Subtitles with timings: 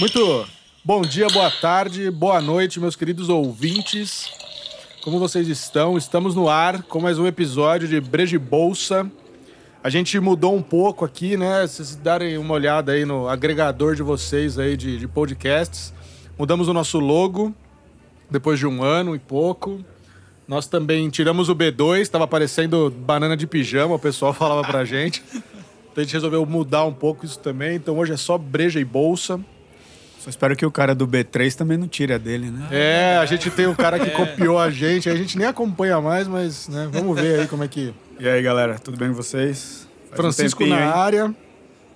[0.00, 0.46] Muito
[0.82, 4.32] bom dia, boa tarde, boa noite, meus queridos ouvintes.
[5.02, 5.98] Como vocês estão?
[5.98, 9.12] Estamos no ar com mais um episódio de Breje Bolsa.
[9.84, 11.66] A gente mudou um pouco aqui, né?
[11.66, 15.92] Se vocês darem uma olhada aí no agregador de vocês aí de, de podcasts.
[16.38, 17.54] Mudamos o nosso logo
[18.30, 19.84] depois de um ano e pouco.
[20.48, 25.22] Nós também tiramos o B2, estava aparecendo banana de pijama, o pessoal falava pra gente.
[25.34, 27.76] Então a gente resolveu mudar um pouco isso também.
[27.76, 29.38] Então hoje é só breja e bolsa.
[30.20, 32.68] Só espero que o cara do B3 também não tire a dele, né?
[32.70, 36.28] É, a gente tem um cara que copiou a gente, a gente nem acompanha mais,
[36.28, 37.94] mas né, vamos ver aí como é que.
[38.18, 39.88] E aí, galera, tudo bem com vocês?
[40.10, 41.00] Faz Francisco um tempinho, na hein?
[41.00, 41.34] área.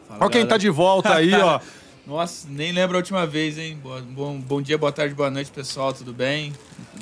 [0.08, 1.60] Olha quem tá de volta aí, ó.
[2.06, 3.78] Nossa, nem lembro a última vez, hein?
[3.82, 6.54] Bom, bom dia, boa tarde, boa noite, pessoal, tudo bem?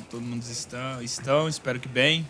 [0.09, 2.27] Todo mundo estão, estão espero que bem.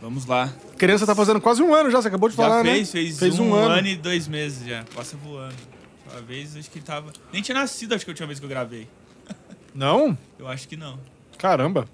[0.00, 0.50] Vamos lá.
[0.72, 3.00] A criança tá fazendo quase um ano já, você acabou de já falar, fez, né?
[3.00, 3.74] Fez, fez um, um ano.
[3.74, 5.71] ano e dois meses já, passa voando.
[6.12, 7.12] Uma vez acho que tava.
[7.32, 8.88] Nem tinha nascido, acho que a última vez que eu gravei.
[9.74, 10.16] Não?
[10.38, 10.98] Eu acho que não.
[11.38, 11.88] Caramba.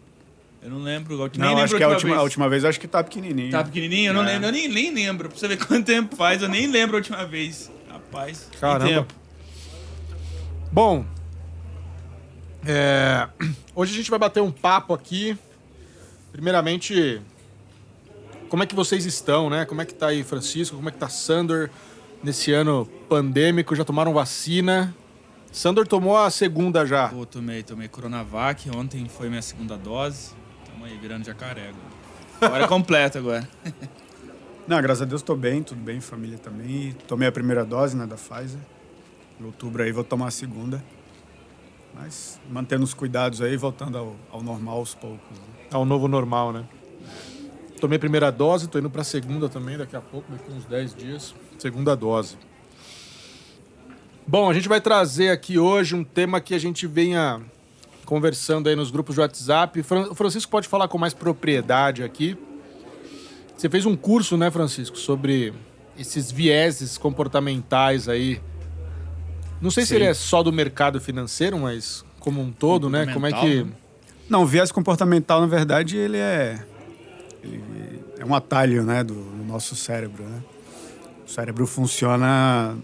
[0.60, 1.14] Eu não lembro.
[1.14, 2.18] Eu não, nem acho que a última, vez.
[2.18, 3.52] a última vez acho que tá pequenininho.
[3.52, 4.10] Tá pequenininho?
[4.10, 4.32] Eu, não é.
[4.32, 5.28] lembro, eu nem, nem lembro.
[5.28, 7.70] Pra você ver quanto tempo faz, eu nem lembro a última vez.
[7.88, 8.48] Rapaz.
[8.60, 9.06] Caramba.
[10.72, 11.06] Bom.
[12.66, 13.28] É...
[13.74, 15.38] Hoje a gente vai bater um papo aqui.
[16.32, 17.22] Primeiramente,
[18.48, 19.64] como é que vocês estão, né?
[19.64, 20.76] Como é que tá aí, Francisco?
[20.76, 21.70] Como é que tá Sander?
[22.22, 24.94] Nesse ano pandêmico, já tomaram vacina.
[25.52, 27.08] Sandor tomou a segunda já.
[27.08, 28.70] Pô, tomei, tomei Coronavac.
[28.70, 30.32] Ontem foi minha segunda dose.
[30.66, 31.98] Tamo aí, virando jacaré agora.
[32.40, 33.48] Agora é completo agora.
[34.68, 36.94] Não, graças a Deus tô bem, tudo bem, família também.
[37.06, 38.60] Tomei a primeira dose, né, da Pfizer.
[39.40, 40.84] Em outubro aí vou tomar a segunda.
[41.94, 45.38] Mas mantendo os cuidados aí, voltando ao, ao normal aos poucos.
[45.38, 45.44] Né?
[45.72, 46.64] Ao novo normal, né?
[47.80, 50.94] Tomei a primeira dose, tô indo pra segunda também daqui a pouco, daqui uns 10
[50.94, 52.36] dias segunda dose.
[54.26, 57.40] Bom, a gente vai trazer aqui hoje um tema que a gente venha
[58.04, 59.80] conversando aí nos grupos de WhatsApp.
[60.10, 62.36] O Francisco pode falar com mais propriedade aqui.
[63.56, 65.52] Você fez um curso, né, Francisco, sobre
[65.98, 68.40] esses vieses comportamentais aí.
[69.60, 69.88] Não sei Sim.
[69.88, 73.06] se ele é só do mercado financeiro, mas como um todo, né?
[73.12, 73.64] Como é que.
[73.64, 73.72] Né?
[74.28, 76.64] Não, o viés comportamental, na verdade, ele é.
[77.42, 77.62] Ele
[78.18, 80.42] é um atalho, né, do, do nosso cérebro, né?
[81.26, 82.76] O cérebro funciona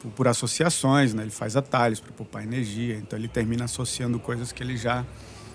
[0.00, 1.22] por, por associações, né?
[1.22, 5.04] Ele faz atalhos para poupar energia, então ele termina associando coisas que ele já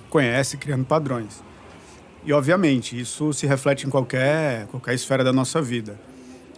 [0.09, 1.43] conhece, criando padrões.
[2.25, 5.99] E, obviamente, isso se reflete em qualquer, qualquer esfera da nossa vida.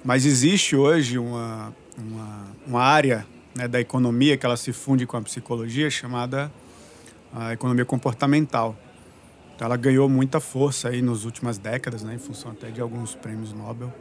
[0.03, 5.17] Mas existe hoje uma, uma, uma área né, da economia que ela se funde com
[5.17, 6.51] a psicologia chamada
[7.33, 8.77] a economia comportamental.
[9.59, 13.13] Então, ela ganhou muita força aí nas últimas décadas, né, em função até de alguns
[13.13, 13.93] prêmios Nobel.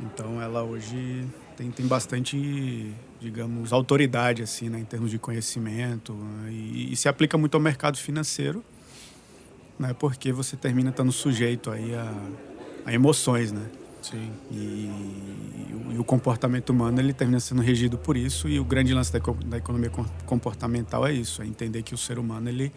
[0.00, 6.50] Então ela hoje tem, tem bastante, digamos, autoridade assim, né, em termos de conhecimento né,
[6.50, 8.64] e, e, se aplica muito ao mercado financeiro,
[9.78, 12.10] né, porque você termina estando sujeito aí a,
[12.86, 13.66] a emoções, né?
[14.00, 14.32] Sim.
[14.50, 18.94] E, e, e, o comportamento humano ele termina sendo regido por isso e o grande
[18.94, 19.90] lance da, da economia
[20.24, 22.72] comportamental é isso, é entender que o ser humano ele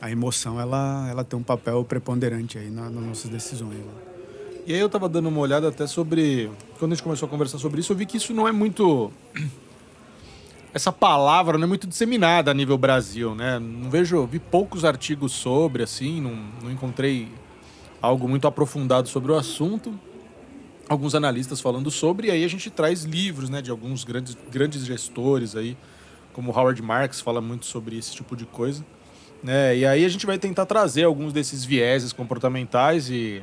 [0.00, 3.76] a emoção ela ela tem um papel preponderante aí na, nas nossas decisões.
[3.76, 3.92] Né?
[4.66, 6.50] E aí eu tava dando uma olhada até sobre.
[6.78, 9.10] Quando a gente começou a conversar sobre isso, eu vi que isso não é muito.
[10.72, 13.58] Essa palavra não é muito disseminada a nível Brasil, né?
[13.58, 14.24] Não vejo.
[14.26, 17.28] Vi poucos artigos sobre, assim, não, não encontrei
[18.00, 19.98] algo muito aprofundado sobre o assunto.
[20.88, 24.84] Alguns analistas falando sobre, e aí a gente traz livros, né, de alguns grandes, grandes
[24.84, 25.76] gestores aí,
[26.32, 28.84] como Howard Marks fala muito sobre esse tipo de coisa.
[29.42, 29.78] Né?
[29.78, 33.42] E aí a gente vai tentar trazer alguns desses vieses comportamentais e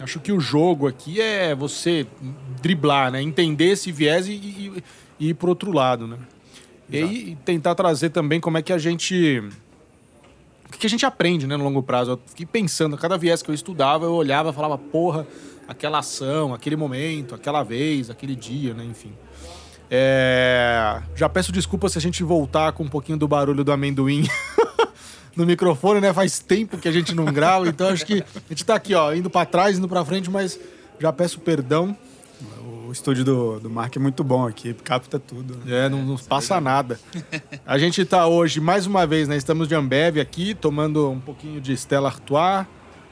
[0.00, 2.06] Acho que o jogo aqui é você
[2.62, 3.20] driblar, né?
[3.20, 4.84] Entender esse viés e, e,
[5.18, 6.16] e ir pro outro lado, né?
[6.90, 7.12] Exato.
[7.12, 9.42] E aí tentar trazer também como é que a gente.
[10.72, 12.12] O que a gente aprende, né, no longo prazo.
[12.12, 15.26] Eu fiquei pensando, cada viés que eu estudava, eu olhava e falava, porra,
[15.66, 18.84] aquela ação, aquele momento, aquela vez, aquele dia, né?
[18.84, 19.12] Enfim.
[19.90, 21.02] É...
[21.16, 24.28] Já peço desculpa se a gente voltar com um pouquinho do barulho do amendoim.
[25.38, 26.12] no microfone, né?
[26.12, 29.12] Faz tempo que a gente não grava, então acho que a gente tá aqui, ó,
[29.14, 30.58] indo para trás, indo para frente, mas
[31.00, 31.96] já peço perdão.
[32.86, 35.58] O estúdio do, do Mark é muito bom aqui, capta tudo.
[35.58, 35.86] Né?
[35.86, 36.98] É, não nos passa nada.
[37.66, 39.36] A gente tá hoje, mais uma vez, né?
[39.36, 42.66] Estamos de Ambev aqui, tomando um pouquinho de Stella Artois,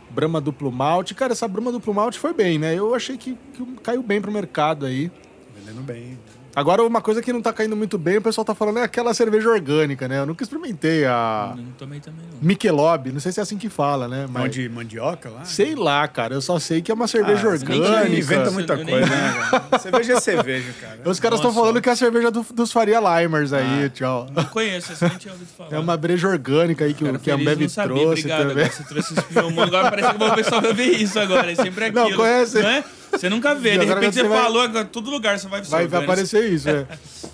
[0.09, 1.15] Brahma Duplo Malte.
[1.15, 2.75] Cara, essa Brahma Duplo Malte foi bem, né?
[2.75, 5.11] Eu achei que, que caiu bem pro mercado aí.
[5.55, 6.19] Vendendo bem.
[6.57, 9.13] Agora, uma coisa que não tá caindo muito bem, o pessoal tá falando é aquela
[9.13, 10.21] cerveja orgânica, né?
[10.21, 12.39] Eu nunca experimentei a Não tomei também, não.
[12.41, 14.27] Michelob, não sei se é assim que fala, né?
[14.27, 14.51] Mas...
[14.53, 15.45] De mandioca lá?
[15.45, 18.09] sei lá, cara, eu só sei que é uma cerveja Ah, orgânica.
[18.09, 19.35] inventa muita Eu nem- coisa, né?
[19.51, 19.67] cara?
[19.79, 20.99] Cerveja é cerveja, cara.
[21.05, 24.27] Os caras estão falando que é a cerveja do- dos Faria Limers aí, tchau.
[24.35, 25.75] Não conheço, essa nem tinha ouvido falar.
[25.75, 28.49] É uma breja orgânica aí que, o- Cara, que a feliz, Ambev não trouxe obrigado.
[28.49, 28.65] também.
[28.65, 31.53] Agora você trouxe meu mundo, agora parece que vou pessoal vai ver isso agora.
[31.53, 32.17] É sempre Não, aquilo.
[32.19, 32.63] conhece?
[32.63, 32.85] Não é?
[33.19, 33.79] Você nunca vê.
[33.79, 35.69] De repente você você vai- falou, agora todo lugar você vai ver.
[35.69, 36.87] Vai, vai aparecer isso, é.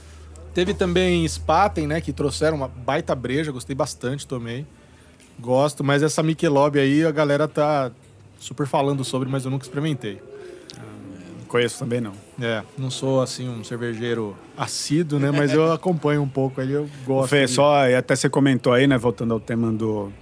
[0.54, 2.00] Teve também Spaten, né?
[2.00, 4.66] Que trouxeram uma baita breja, gostei bastante, tomei.
[5.40, 7.90] Gosto, mas essa Michelob aí a galera tá
[8.38, 10.20] super falando sobre, mas eu nunca experimentei.
[11.38, 12.12] Não conheço também, não.
[12.40, 15.30] É, não sou assim um cervejeiro assíduo, né?
[15.30, 17.30] Mas eu acompanho um pouco aí, eu gosto.
[17.30, 20.12] Fê, de- só, e até você comentou aí, né, voltando ao tema do,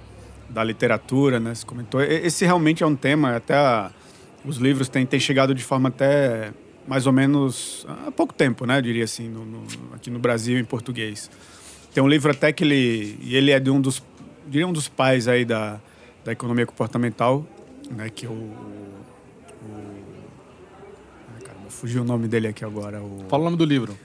[0.48, 3.90] da literatura, né, você comentou, esse realmente é um tema, até a-
[4.44, 6.52] os livros têm, têm chegado de forma até
[6.88, 10.58] mais ou menos há pouco tempo, né, eu diria assim, no- no- aqui no Brasil
[10.58, 11.30] em português.
[11.94, 14.02] Tem um livro até que ele, e ele é de um dos,
[14.48, 15.78] diria um dos pais aí da,
[16.24, 17.44] da economia comportamental,
[17.90, 18.54] né, que é o, o,
[21.34, 23.96] ai, caramba, fugiu o nome dele aqui agora, o, Fala o nome do livro.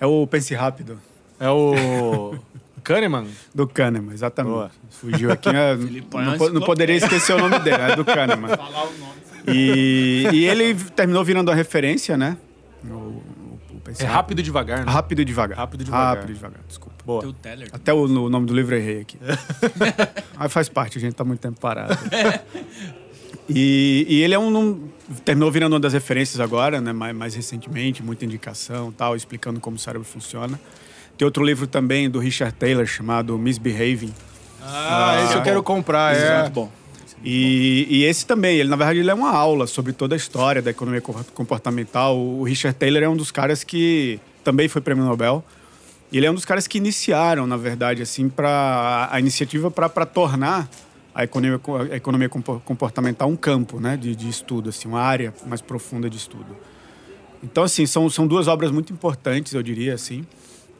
[0.00, 0.98] é o Pense Rápido.
[1.40, 2.36] É o
[2.82, 3.26] Kahneman.
[3.54, 4.52] Do Kahneman, exatamente.
[4.52, 4.70] Boa.
[4.90, 5.72] Fugiu aqui, né?
[5.72, 8.56] É não, não poderia esquecer o nome dele, é do Kahneman.
[8.56, 9.14] Falar o nome.
[9.46, 12.36] E, e ele terminou virando a referência, né?
[12.84, 14.90] O, o, o É rápido e devagar, né?
[14.92, 15.58] Rápido e devagar.
[15.58, 16.16] Rápido e devagar.
[16.16, 16.94] Rápido e devagar, desculpa.
[17.04, 17.20] Boa.
[17.20, 17.68] Teu Teller.
[17.72, 19.18] Até o, o nome do livro eu errei aqui.
[20.38, 21.96] Mas faz parte, a gente tá muito tempo parado.
[23.48, 24.88] E, e ele é um, um-
[25.24, 26.92] terminou virando uma das referências agora, né?
[26.92, 30.58] Mais, mais recentemente, muita indicação, tal, explicando como o cérebro funciona.
[31.18, 34.12] Tem outro livro também do Richard Taylor chamado Misbehaving.
[34.62, 36.40] Ah, esse eu quero comprar, é.
[36.40, 36.72] Muito bom.
[37.26, 40.60] E, e esse também, ele na verdade ele é uma aula sobre toda a história
[40.60, 42.18] da economia co- comportamental.
[42.18, 45.42] O Richard Taylor é um dos caras que também foi prêmio Nobel.
[46.12, 50.68] Ele é um dos caras que iniciaram, na verdade, assim, para a iniciativa para tornar
[51.14, 55.00] a economia, co- a economia compo- comportamental um campo, né, de, de estudo, assim, uma
[55.00, 56.56] área mais profunda de estudo.
[57.42, 60.26] Então, assim, são, são duas obras muito importantes, eu diria, assim.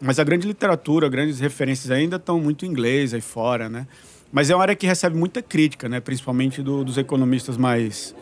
[0.00, 3.87] Mas a grande literatura, grandes referências ainda estão muito em inglês aí fora, né?
[4.34, 6.00] Mas é uma área que recebe muita crítica, né?
[6.00, 8.12] Principalmente do- dos economistas mais,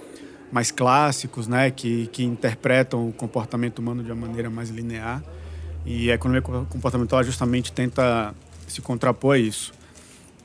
[0.52, 1.70] mais clássicos, né?
[1.70, 5.24] Que, que interpretam o comportamento humano de uma maneira mais linear.
[5.86, 8.34] E a economia co- comportamental justamente tenta
[8.68, 9.72] se contrapor a isso.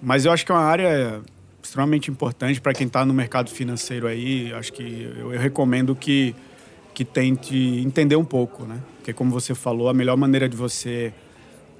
[0.01, 1.19] Mas eu acho que é uma área
[1.61, 4.53] extremamente importante para quem está no mercado financeiro aí.
[4.53, 6.33] Acho que eu, eu recomendo que,
[6.93, 8.79] que tente entender um pouco, né?
[8.99, 11.11] Porque como você falou, a melhor maneira de você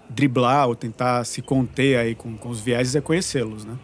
[0.10, 3.78] driblar ou tentar se conter aí com, com os vieses é conhecê-los, né?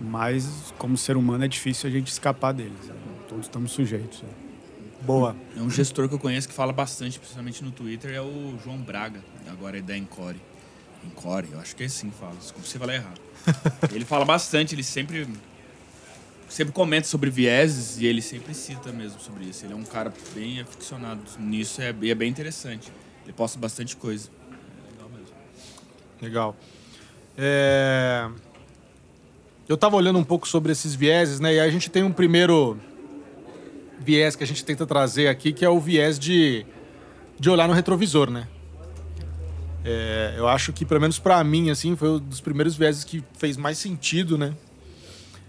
[0.00, 2.86] Mas como ser humano é difícil a gente escapar deles.
[2.86, 2.94] né?
[3.28, 4.22] Todos estamos sujeitos.
[4.22, 4.28] né?
[5.02, 5.36] Boa.
[5.56, 8.78] É um gestor que eu conheço que fala bastante, principalmente no Twitter, é o João
[8.78, 9.20] Braga.
[9.48, 10.36] Agora é da Encore.
[11.04, 12.34] Encore, eu acho que é assim que fala.
[12.36, 13.20] Desculpa se eu falar errado.
[13.94, 15.26] ele fala bastante, ele sempre
[16.48, 19.64] sempre comenta sobre vieses e ele sempre cita mesmo sobre isso.
[19.64, 22.90] Ele é um cara bem aficionado nisso é, e é bem interessante.
[23.24, 24.30] Ele posta bastante coisa.
[26.20, 26.56] Legal.
[27.36, 28.28] É,
[29.68, 31.54] Eu tava olhando um pouco sobre esses vieses, né?
[31.54, 32.78] E aí a gente tem um primeiro
[34.00, 36.64] viés que a gente tenta trazer aqui, que é o viés de,
[37.38, 38.48] de olhar no retrovisor, né?
[39.84, 43.22] É, eu acho que, pelo menos pra mim, assim, foi um dos primeiros vieses que
[43.36, 44.54] fez mais sentido, né?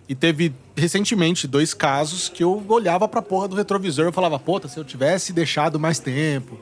[0.08, 4.68] E teve recentemente dois casos que eu olhava pra porra do retrovisor e falava, puta,
[4.68, 6.58] se eu tivesse deixado mais tempo,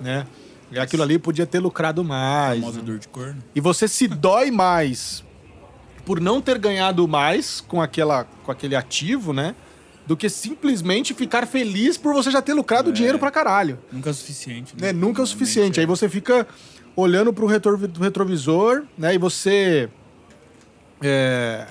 [0.00, 0.26] né?
[0.70, 2.60] E aquilo ali podia ter lucrado mais.
[2.60, 2.84] Famosa né?
[2.84, 3.42] dor de corno.
[3.54, 5.24] E você se dói mais
[6.04, 9.54] por não ter ganhado mais com, aquela, com aquele ativo, né?
[10.06, 12.92] Do que simplesmente ficar feliz por você já ter lucrado É.
[12.92, 13.78] dinheiro pra caralho.
[13.92, 14.74] Nunca é o suficiente.
[14.80, 14.92] Né?
[14.92, 15.78] Nunca é o suficiente.
[15.78, 15.82] é.
[15.82, 16.46] Aí você fica
[16.96, 19.14] olhando pro retrovisor, né?
[19.14, 19.88] E você.
[21.02, 21.66] é,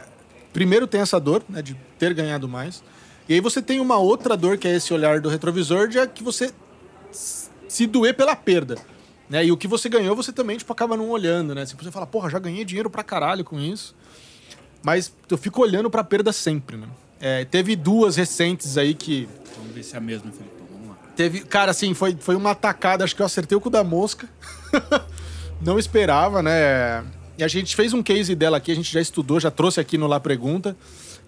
[0.54, 1.62] primeiro tem essa dor, né?
[1.62, 2.84] De ter ganhado mais.
[3.28, 6.24] E aí você tem uma outra dor, que é esse olhar do retrovisor, de que
[6.24, 6.52] você
[7.68, 8.78] se doer pela perda.
[9.30, 9.46] Né?
[9.46, 11.66] E o que você ganhou, você também tipo, acaba não olhando, né?
[11.66, 13.96] Você fala, porra, já ganhei dinheiro pra caralho com isso.
[14.82, 16.88] Mas eu fico olhando pra perda sempre, né?
[17.20, 20.68] É, teve duas recentes aí que Vamos ver se é a mesma, Felipão.
[20.72, 20.96] Vamos lá.
[21.16, 24.30] Teve, cara, assim, foi, foi uma atacada, acho que eu acertei o cu da mosca.
[25.60, 27.04] Não esperava, né?
[27.38, 29.98] E a gente fez um case dela aqui, a gente já estudou, já trouxe aqui
[29.98, 30.78] no La Pergunta,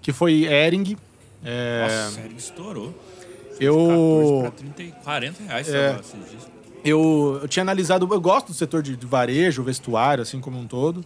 [0.02, 0.96] que foi Ering.
[1.44, 3.09] É, Nossa, sério, estourou.
[3.60, 5.90] Eu, 14 pra 30, e 40 reais, É.
[5.92, 6.00] lá,
[6.84, 10.66] eu, eu tinha analisado, eu gosto do setor de, de varejo, vestuário, assim como um
[10.66, 11.04] todo.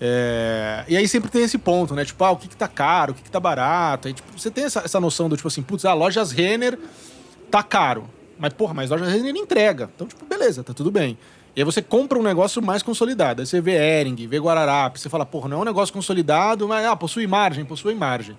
[0.00, 2.04] É, e aí sempre tem esse ponto, né?
[2.04, 4.08] Tipo, ah, o que, que tá caro, o que, que tá barato.
[4.08, 6.78] Aí, tipo, você tem essa, essa noção do tipo assim, putz, ah, lojas Renner
[7.50, 8.04] tá caro.
[8.38, 9.88] Mas, porra, mas loja Renner entrega.
[9.94, 11.16] Então, tipo, beleza, tá tudo bem.
[11.54, 13.42] E aí você compra um negócio mais consolidado.
[13.42, 16.84] Aí você vê Ering, vê Guararapes, você fala, porra, não é um negócio consolidado, mas
[16.84, 18.36] ah, possui margem, possui margem.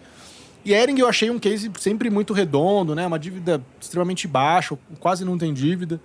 [0.65, 3.05] E Ering eu achei um case sempre muito redondo, né?
[3.05, 6.00] Uma dívida extremamente baixa, quase não tem dívida.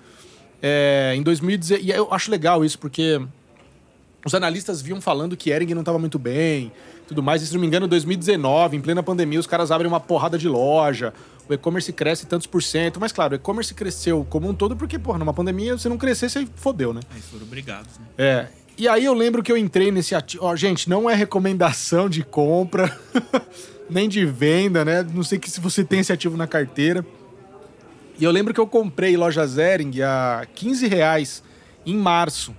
[0.61, 3.21] É, em 2010, e eu acho legal isso, porque
[4.25, 6.73] os analistas vinham falando que Ering não estava muito bem,
[7.07, 7.43] tudo mais.
[7.43, 10.37] E, se não me engano, em 2019, em plena pandemia, os caras abrem uma porrada
[10.37, 11.15] de loja,
[11.49, 12.99] o e-commerce cresce tantos por cento.
[13.01, 16.29] Mas, claro, o e-commerce cresceu como um todo porque, porra, numa pandemia, você não crescer,
[16.29, 17.01] você fodeu, né?
[17.15, 18.07] Aí foram obrigados, né?
[18.19, 18.49] É.
[18.77, 20.45] E aí eu lembro que eu entrei nesse ativo.
[20.45, 22.97] Ó, gente, não é recomendação de compra,
[23.89, 25.03] nem de venda, né?
[25.03, 27.05] Não sei que se você tem esse ativo na carteira.
[28.19, 31.43] E eu lembro que eu comprei loja Zering a 15 reais
[31.87, 32.55] em março.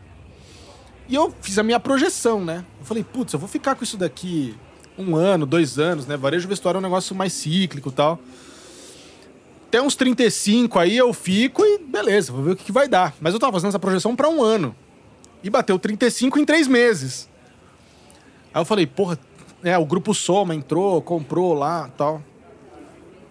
[1.07, 2.63] E eu fiz a minha projeção, né?
[2.79, 4.55] Eu falei, putz, eu vou ficar com isso daqui
[4.97, 6.15] um ano, dois anos, né?
[6.15, 8.19] Varejo vestuário é um negócio mais cíclico tal.
[9.67, 13.13] Até uns 35 aí eu fico e beleza, vou ver o que, que vai dar.
[13.21, 14.75] Mas eu tava fazendo essa projeção para um ano.
[15.43, 17.29] E bateu 35 em três meses.
[18.53, 19.17] Aí eu falei, porra,
[19.63, 22.21] é, o grupo Soma entrou, comprou lá tal.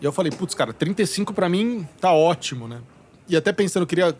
[0.00, 2.80] E eu falei, putz, cara, 35 para mim tá ótimo, né?
[3.28, 4.16] E até pensando, queria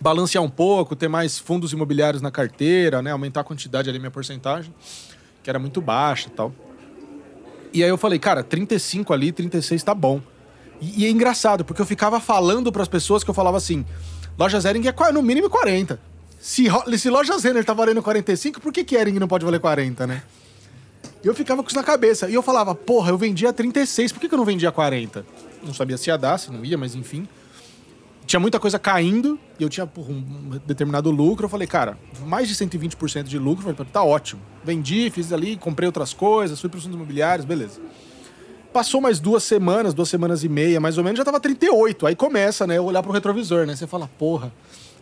[0.00, 3.10] balancear um pouco, ter mais fundos imobiliários na carteira, né?
[3.10, 4.72] Aumentar a quantidade ali, minha porcentagem,
[5.42, 6.52] que era muito baixa tal.
[7.72, 10.20] E aí eu falei, cara, 35 ali, 36 tá bom.
[10.80, 13.84] E, e é engraçado, porque eu ficava falando para as pessoas que eu falava assim:
[14.38, 16.00] loja Zering é no mínimo 40.
[16.40, 16.66] Se,
[16.96, 20.22] se loja Zering tá valendo 45, por que, que Ering não pode valer 40, né?
[21.22, 22.28] Eu ficava com isso na cabeça.
[22.28, 25.26] E eu falava, porra, eu vendia 36, por que, que eu não vendia 40?
[25.62, 27.26] Não sabia se ia dar, se não ia, mas enfim
[28.28, 31.46] tinha muita coisa caindo e eu tinha porra, um determinado lucro.
[31.46, 33.62] Eu falei, cara, mais de 120% de lucro.
[33.62, 34.42] Falei, tá ótimo.
[34.62, 37.80] Vendi, fiz ali, comprei outras coisas, fui para os fundos imobiliários, beleza.
[38.70, 42.06] Passou mais duas semanas, duas semanas e meia, mais ou menos, já tava 38.
[42.06, 43.74] Aí começa, né, eu olhar pro retrovisor, né?
[43.74, 44.52] Você fala, porra,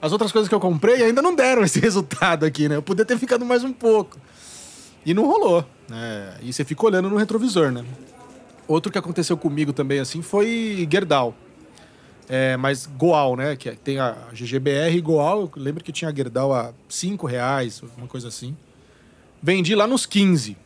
[0.01, 2.77] as outras coisas que eu comprei ainda não deram esse resultado aqui, né?
[2.77, 4.17] Eu podia ter ficado mais um pouco.
[5.07, 6.37] E não rolou, né?
[6.43, 7.85] E você fica olhando no retrovisor, né?
[8.67, 11.33] Outro que aconteceu comigo também, assim, foi Gerdau.
[12.29, 13.55] É, mas Goal, né?
[13.55, 15.43] Que é, tem a GGBR e Goal.
[15.43, 18.57] Eu lembro que tinha a Gerdau a 5 reais, uma coisa assim.
[19.41, 20.57] Vendi lá nos 15.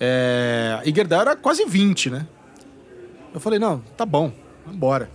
[0.00, 2.26] É, e Gerdau era quase 20, né?
[3.32, 4.32] Eu falei, não, tá bom,
[4.66, 5.08] vambora.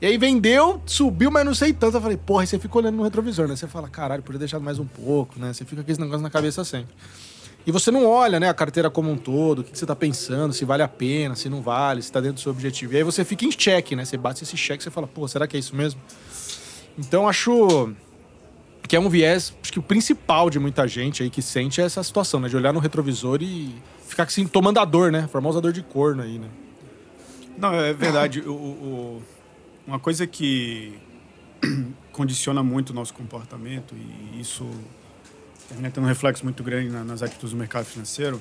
[0.00, 1.96] E aí vendeu, subiu, mas não sei tanto.
[1.96, 3.54] Eu falei, porra, você fica olhando no retrovisor, né?
[3.54, 5.52] Você fala, caralho, podia deixar mais um pouco, né?
[5.52, 6.94] Você fica com esse negócio na cabeça sempre.
[7.66, 10.54] E você não olha né, a carteira como um todo, o que, você está pensando,
[10.54, 12.94] se vale a pena, se não vale, se está dentro do seu objetivo.
[12.94, 14.06] E aí você fica em cheque, né?
[14.06, 16.00] Você bate esse cheque e fala, pô, será que é isso mesmo?
[16.98, 17.92] Então acho
[18.88, 21.84] que é um viés, acho que o principal de muita gente aí que sente é
[21.84, 22.48] essa situação, né?
[22.48, 23.74] De olhar no retrovisor e
[24.08, 25.28] ficar assim, tomando a dor, né?
[25.30, 26.48] Formar dor de corno aí, né?
[27.58, 28.40] Não, é verdade.
[28.40, 29.22] o, o,
[29.86, 30.98] uma coisa que
[32.12, 34.68] condiciona muito o nosso comportamento, e isso
[35.68, 38.40] termina tendo um reflexo muito grande nas atitudes do mercado financeiro,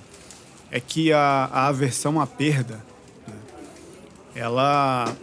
[0.72, 2.84] é que a, a aversão à perda,
[3.27, 3.36] né,
[4.36, 5.15] ela,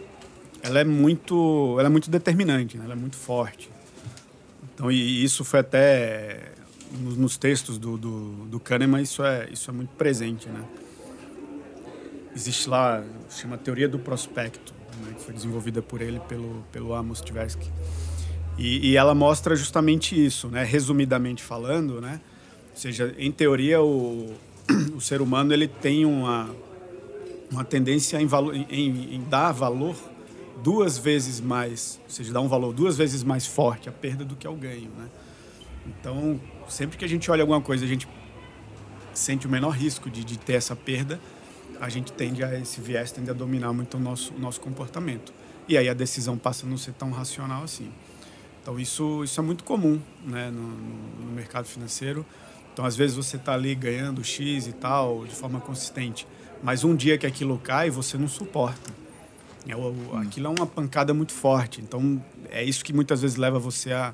[0.61, 3.69] ela, é muito, ela é muito determinante, né, ela é muito forte.
[4.73, 6.51] Então, e isso foi até
[6.91, 10.47] nos, nos textos do, do, do Kahneman, isso é, isso é muito presente.
[10.47, 10.63] Né?
[12.35, 17.21] Existe lá, chama Teoria do Prospecto, né, que foi desenvolvida por ele, pelo, pelo Amos
[17.21, 17.69] Tversky
[18.57, 20.63] e, e, ela mostra justamente isso, né?
[20.63, 22.19] Resumidamente falando, né?
[22.71, 24.33] Ou seja, em teoria o,
[24.95, 26.49] o ser humano ele tem uma
[27.49, 28.27] uma tendência em,
[28.69, 29.95] em, em, dar valor
[30.61, 34.35] duas vezes mais, ou seja, dar um valor duas vezes mais forte à perda do
[34.35, 35.07] que ao ganho, né?
[35.85, 38.05] Então, sempre que a gente olha alguma coisa, a gente
[39.13, 41.21] sente o menor risco de, de ter essa perda,
[41.79, 45.33] a gente tende a esse viés tende a dominar muito o nosso o nosso comportamento.
[45.67, 47.91] E aí a decisão passa a não ser tão racional assim.
[48.61, 50.61] Então isso, isso é muito comum né, no,
[51.25, 52.25] no mercado financeiro.
[52.73, 56.27] Então às vezes você está ali ganhando X e tal de forma consistente,
[56.61, 58.91] mas um dia que aquilo cai você não suporta.
[59.67, 60.17] É, o, hum.
[60.17, 61.81] aquilo é uma pancada muito forte.
[61.81, 64.13] Então é isso que muitas vezes leva você a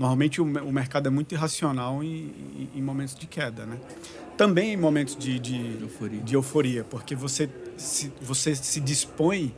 [0.00, 3.78] Normalmente o, o mercado é muito irracional em, em, em, momentos de queda, né?
[4.40, 6.20] Também em momentos de, de, euforia.
[6.22, 9.54] de euforia, porque você se, você se dispõe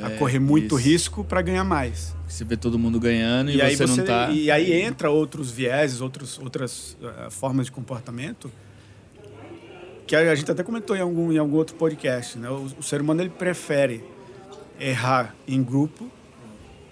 [0.00, 0.88] é, a correr muito isso.
[0.88, 2.16] risco para ganhar mais.
[2.26, 4.32] Você vê todo mundo ganhando e, e você, você, não tá.
[4.32, 8.50] E aí entra outros vieses, outros, outras uh, formas de comportamento
[10.04, 12.50] que a gente até comentou em algum, em algum outro podcast, né?
[12.50, 14.02] O, o, ser humano ele prefere
[14.80, 16.10] errar em grupo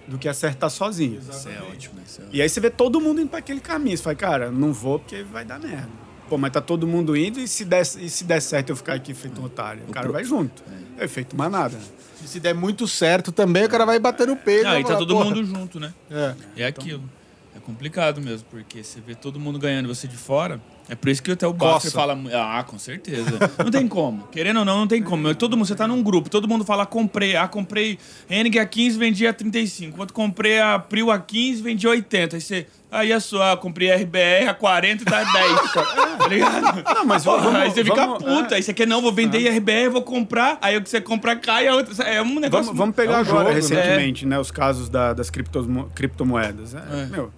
[0.07, 1.19] do que acertar sozinho.
[1.19, 2.01] Isso é ótimo.
[2.07, 2.29] Isso é ótimo.
[2.37, 3.97] E aí você vê todo mundo indo para aquele caminho.
[3.97, 6.12] Você fala, cara, não vou porque vai dar merda.
[6.29, 8.95] Pô, mas tá todo mundo indo e se der, e se der certo eu ficar
[8.95, 9.83] aqui feito um otário?
[9.89, 10.63] O cara vai junto.
[10.99, 11.79] É feito mais nada.
[12.23, 14.67] E se der muito certo também, o cara vai bater no peito.
[14.67, 15.27] Ah, e tá todo "Porra".
[15.27, 15.93] mundo junto, né?
[16.11, 16.35] É.
[16.57, 17.03] É aquilo.
[17.55, 20.61] É complicado mesmo, porque você vê todo mundo ganhando e você de fora.
[20.89, 21.91] É por isso que até o Basser Coça.
[21.93, 22.19] fala.
[22.35, 23.31] Ah, com certeza.
[23.59, 24.25] Não tem como.
[24.31, 25.35] Querendo ou não, não tem como.
[25.35, 27.35] Todo mundo, você tá num grupo, todo mundo fala, comprei.
[27.37, 27.99] Ah, comprei
[28.29, 29.97] Hennig a 15, vendi a 35.
[29.97, 32.37] Quando comprei a Prio a 15, vendi a 80.
[32.37, 32.67] Aí você.
[32.91, 35.73] Aí a sua, ah, comprei a RBR a 40 e tá a 10.
[36.19, 36.85] tá ligado?
[36.95, 38.55] Não, mas Porra, vamos- aí você fica vamos- puta.
[38.55, 38.57] é.
[38.59, 40.59] Aí você quer, não, vou vender a RBR, vou comprar.
[40.61, 42.05] Aí o que você compra cai, a outra.
[42.05, 42.67] É um negócio.
[42.67, 43.55] Vamos, vamos pegar É um agora, jogo, né?
[43.55, 44.39] recentemente, né?
[44.39, 46.75] Os casos da- das criptomo- criptomoedas.
[46.75, 47.07] É, É.
[47.07, 47.33] Meu,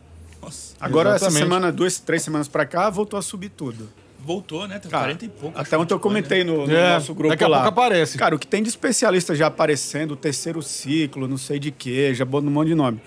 [0.45, 1.37] Nossa, agora Exatamente.
[1.37, 3.89] essa semana, duas, três semanas pra cá, voltou a subir tudo.
[4.19, 4.79] voltou, né?
[4.91, 5.59] Cara, 40 e pouco.
[5.59, 7.57] Até ontem eu comentei no, no É, nosso grupo daqui a lá.
[7.63, 8.17] pouco aparece.
[8.17, 12.15] Cara, o que tem de especialista já aparecendo, o terceiro ciclo, não sei de quê,
[12.15, 13.01] já bota um monte de nome.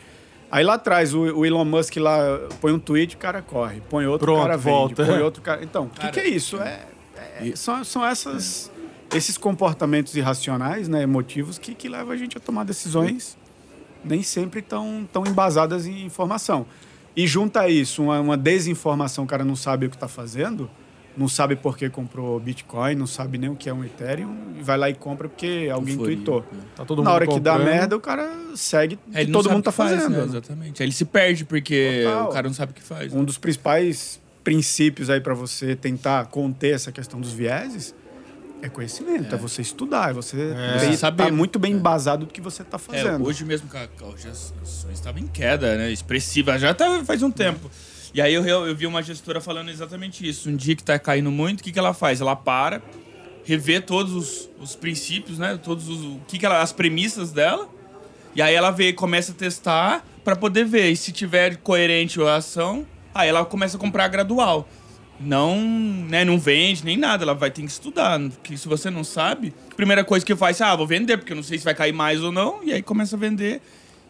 [0.51, 2.17] Aí lá atrás, o, o Elon Musk lá
[2.61, 3.81] põe um tweet, o cara corre.
[3.89, 4.69] Põe outro, Pronto, o cara vende.
[4.69, 5.05] volta.
[5.05, 5.63] Põe outro, cara...
[5.63, 6.57] Então, o que, que é isso?
[6.61, 6.85] É,
[7.41, 8.71] é- são, são essas,
[9.13, 13.35] esses comportamentos irracionais, né, emotivos, que, que levam a gente a tomar decisões
[14.05, 16.65] nem sempre tão, tão embasadas em informação.
[17.17, 20.69] E junta a isso uma, uma desinformação, o cara não sabe o que está fazendo,
[21.17, 24.61] não sabe por que comprou Bitcoin, não sabe nem o que é um Ethereum, e
[24.61, 26.45] vai lá e compra porque alguém Euforia, tweetou.
[26.75, 27.73] Tá todo Na mundo hora que dá comprando.
[27.73, 30.11] merda, o cara segue o É, ele que todo mundo o tá que faz, fazendo.
[30.11, 30.17] né?
[30.19, 30.23] né?
[30.25, 30.83] Exatamente.
[30.83, 32.25] Aí ele se perde porque Total.
[32.29, 33.11] o cara não sabe o que faz.
[33.11, 37.95] Um dos principais princípios aí para você tentar conter essa questão dos vieses
[38.67, 40.79] é conhecimento, é, você estudar, é você É.
[40.79, 41.25] ter- Saber.
[41.25, 43.25] tá muito bem embasado do que você tá É, fazendo.
[43.25, 45.91] hoje mesmo, cara, as ações estavam em queda, né?
[45.91, 47.69] Expressiva, já tá, faz um tempo.
[48.13, 50.49] E aí eu, eu, vi uma gestora falando exatamente isso.
[50.49, 52.21] Um dia que tá caindo muito, o que, que ela faz?
[52.21, 52.81] Ela para,
[53.43, 55.59] revê todos os, os princípios, né?
[55.61, 57.67] Todos os, o que, que ela, as premissas dela.
[58.35, 60.89] E aí ela vê, começa a testar para poder ver.
[60.91, 64.67] E se tiver coerente a ação, aí ela começa a comprar gradual.
[65.19, 68.19] Não, né, não vende nem nada, ela vai ter que estudar.
[68.19, 71.43] Porque se você não sabe, primeira coisa que faz, ah, vou vender, porque eu não
[71.43, 72.63] sei se vai cair mais ou não.
[72.63, 73.61] E aí começa a vender.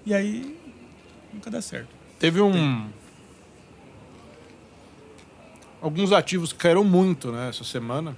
[0.06, 0.58] E aí
[1.34, 1.88] nunca dá certo.
[2.20, 2.88] Teve um.
[5.82, 8.16] Alguns ativos que caíram muito, né, essa semana.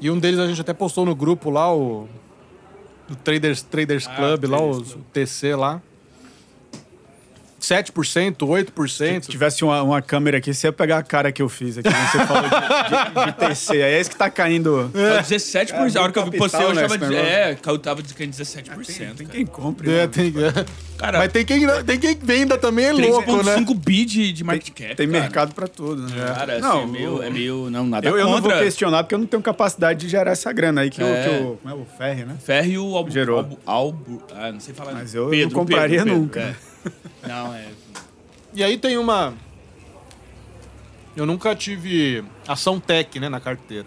[0.00, 2.08] E um deles a gente até postou no grupo lá, o.
[3.08, 5.00] Do Traders, Traders Ah, Club, lá, Traders os- Club.
[5.00, 5.82] o TC lá.
[7.60, 9.22] 7%, 8%.
[9.22, 11.88] Se tivesse uma, uma câmera aqui, você ia pegar a cara que eu fiz aqui.
[11.88, 13.76] Você falou de, de, de TC.
[13.78, 14.90] É esse que tá caindo.
[14.94, 15.20] É.
[15.22, 15.94] 17%.
[15.94, 16.94] É, a hora que eu postei, eu né, achava.
[16.96, 17.32] esse de- negócio.
[17.32, 18.86] é, caiu- tava dizendo 17%.
[18.86, 19.28] Tem, tem cara.
[19.30, 19.90] quem compre.
[19.90, 20.06] É, né?
[20.08, 20.32] tem,
[20.96, 23.56] Cara, mas tem quem, tem quem venda também, é louco, né?
[23.56, 24.94] 3,5 bi de, de market cap.
[24.96, 25.20] Tem cara.
[25.20, 26.26] mercado pra tudo, né?
[26.34, 27.70] Cara, assim, Não, é, meio, é meio.
[27.70, 28.58] Não, nada Eu, eu não vou contra.
[28.62, 31.04] questionar porque eu não tenho capacidade de gerar essa grana aí que, É.
[31.04, 32.36] o, que o, como é o Ferri, né?
[32.44, 33.38] Ferro e o Albu, Gerou.
[33.38, 34.92] Albu, Albu- ah, não sei falar.
[34.92, 36.40] Mas eu Pedro, não compraria Pedro, Pedro, nunca.
[36.40, 36.54] é.
[37.26, 37.68] Não, é.
[38.54, 39.34] E aí tem uma.
[41.16, 43.86] Eu nunca tive ação tech, né, na carteira.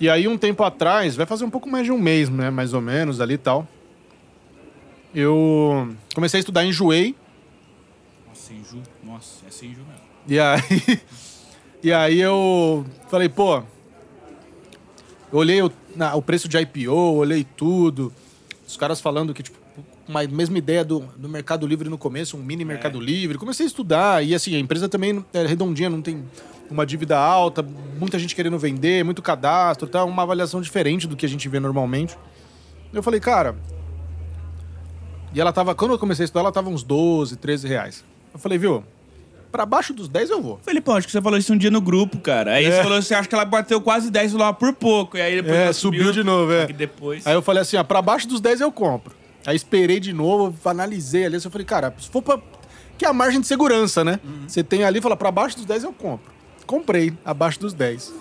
[0.00, 2.74] E aí, um tempo atrás, vai fazer um pouco mais de um mês, né, mais
[2.74, 3.66] ou menos, ali e tal.
[5.14, 7.14] Eu comecei a estudar Enjoei.
[8.28, 8.82] Nossa, Enju.
[9.02, 10.02] Nossa, é sem Enju mesmo.
[10.26, 11.00] E aí.
[11.84, 13.58] e aí eu falei, pô.
[15.32, 18.12] Eu olhei o, na- o preço de IPO, olhei tudo.
[18.66, 19.58] Os caras falando que, tipo,
[20.08, 23.38] uma mesma ideia do, do Mercado Livre no começo, um mini Mercado Livre.
[23.38, 24.24] Comecei a estudar.
[24.24, 26.24] E assim, a empresa também é redondinha, não tem
[26.70, 27.62] uma dívida alta,
[27.98, 30.04] muita gente querendo vender, muito cadastro, tá?
[30.04, 32.16] Uma avaliação diferente do que a gente vê normalmente.
[32.92, 33.54] Eu falei, cara.
[35.34, 35.74] E ela tava.
[35.74, 38.04] Quando eu comecei a estudar, ela tava uns 12, 13 reais.
[38.32, 38.84] Eu falei, viu?
[39.50, 40.58] Pra baixo dos 10 eu vou.
[40.62, 42.54] Felipão, acho que você falou isso um dia no grupo, cara.
[42.54, 42.70] Aí É.
[42.70, 45.16] você falou, você acha que ela bateu quase 10 lá por pouco.
[45.16, 46.66] E aí depois É, ela subiu de novo, é.
[46.70, 47.26] E depois.
[47.26, 49.14] Aí eu falei assim, ó, pra baixo dos 10 eu compro.
[49.46, 52.38] Aí esperei de novo, analisei ali, eu falei, cara, se for pra...
[52.98, 54.20] Que é a margem de segurança, né?
[54.46, 56.30] Você tem ali, fala, pra baixo dos 10 eu compro.
[56.66, 58.12] Comprei, abaixo dos 10.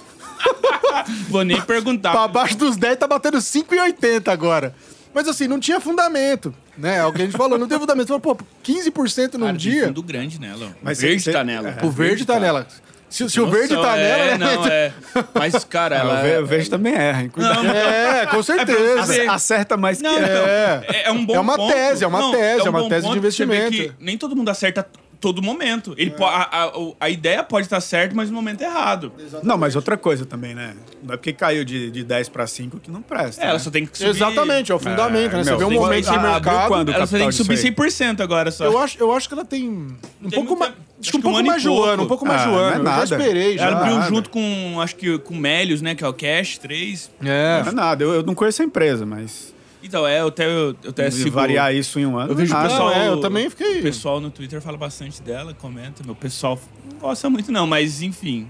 [1.29, 2.11] Vou nem perguntar.
[2.11, 4.73] Pra baixo dos 10 tá batendo 5,80 agora.
[5.13, 6.97] Mas assim, não tinha fundamento, né?
[6.97, 8.07] É o que a gente falou, não tem fundamento.
[8.07, 10.67] Você falou, pô, 15% num Cara, tem dia, fundo grande nela.
[10.67, 11.77] Mas Mas verde você- tá nela.
[11.81, 11.85] é.
[11.85, 12.65] o verde tá nela.
[13.11, 14.55] Se, se o verde tá é, nela, né?
[14.55, 14.93] Não, é.
[15.35, 16.19] Mas, cara, Ah, ela.
[16.19, 17.29] o ve- o Verde também erra, hein?
[17.29, 17.63] Cuidado.
[17.63, 19.03] Não, É, com certeza.
[19.05, 20.27] você- Acerta mais que Não, erra.
[20.27, 20.85] então, É.
[21.01, 21.73] é, é um bom É uma ponto.
[21.73, 23.93] tese, é uma tese, é uma bom tese de ponto pra você ver investimento.
[23.97, 24.87] que nem todo mundo acerta
[25.21, 25.93] todo momento.
[25.97, 29.13] Ele po- a, a, a ideia pode estar certa, mas no momento errado.
[29.43, 30.73] Não, mas outra coisa também, né?
[31.03, 33.41] Não é porque caiu de, de 10 pra 5 que não presta.
[33.41, 33.59] É, ela né?
[33.59, 34.09] só tem que subir.
[34.09, 35.43] Exatamente, é o fundamento, É, né?
[35.43, 36.67] Você meu, vê um momento de abriu mercado.
[36.67, 36.85] quando?
[36.87, 37.73] do Ela só tem que subir disso aí?
[37.91, 38.65] 100% agora só.
[38.65, 39.95] Eu acho, eu acho que ela tem um
[40.29, 40.73] Tem pouco mais.
[40.99, 42.25] acho que um um pouco e mais de um pouco.
[42.25, 42.69] um mais um Ah, não é ano.
[42.71, 43.03] Eu já nada.
[43.03, 43.65] esperei, já.
[43.67, 44.09] Ela abriu nada.
[44.09, 45.93] junto com, acho que com Melios, né?
[45.95, 47.11] Que é o Cash 3.
[47.23, 47.61] É.
[47.63, 49.50] Não é nada, eu, eu não conheço a empresa, mas.
[49.83, 51.31] Então, é, eu até, eu, até E sigo...
[51.31, 52.31] variar isso em um ano.
[52.31, 52.69] Eu vejo o nada.
[52.69, 52.91] pessoal.
[52.93, 56.03] É, eu também fiquei- O pessoal no Twitter fala bastante dela, comenta.
[56.03, 56.59] Meu pessoal
[56.91, 58.47] não gosta muito, não, mas enfim.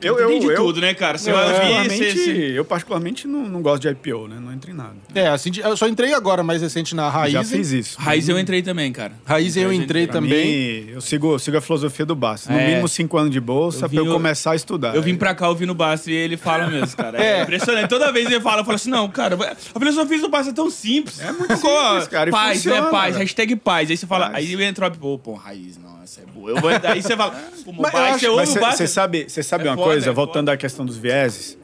[0.00, 1.18] Eu- eu- tem de eu- tudo, né, cara?
[1.18, 1.56] Você Eu, vai ouvir.
[1.58, 2.58] particularmente, Você, você...
[2.58, 4.36] eu particularmente não, não gosto de IPO, né?
[4.40, 4.94] Não entro em nada.
[5.14, 7.32] É, assim, eu só entrei agora mais recente na Raiz.
[7.32, 7.98] Já fiz isso.
[7.98, 9.12] Raiz eu entrei também, cara.
[9.24, 10.84] Raiz eu entrei também.
[10.84, 12.52] mim, eu sigo, sigo a filosofia do Basta.
[12.52, 12.66] No É.
[12.68, 14.94] mínimo cinco anos de bolsa Eu pra eu vim- começar a estudar.
[14.94, 17.22] Eu vim pra cá ouvindo o Basta e ele fala mesmo, cara.
[17.22, 17.42] É, É.
[17.42, 17.88] impressionante.
[17.88, 20.70] Toda vez ele fala, eu falo assim, não, cara, a filosofia do Basta é tão
[20.70, 21.20] simples.
[21.20, 22.90] É muito simples, cara, Paz, funciona, né?
[22.90, 23.18] Paz, velho.
[23.18, 23.90] hashtag paz.
[23.90, 24.36] Aí você fala, Paz.
[24.36, 26.50] aí entra pô, pô, Raiz, não, essa é boa.
[26.50, 27.32] Eu vou, aí você fala,
[27.64, 28.76] pô, Mas eu você ouve o Basta.
[28.78, 30.52] você sabe, cê sabe É uma foda, coisa, é voltando foda.
[30.52, 31.58] à questão dos vieses.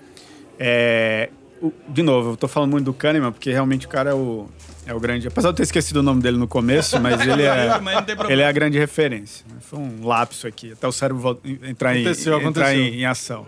[0.58, 1.30] É,
[1.62, 4.46] o- de novo, eu tô falando muito do Kahneman, porque realmente o cara é o,
[4.86, 5.26] é o grande.
[5.28, 8.42] Apesar de eu ter esquecido o nome dele no começo, mas ele é, Mas ele
[8.42, 9.44] é a grande referência.
[9.60, 12.94] Foi um lapso aqui, até o cérebro vol- entrar, em, Aconteceu, entrar aconteceu.
[12.94, 13.46] em, em ação.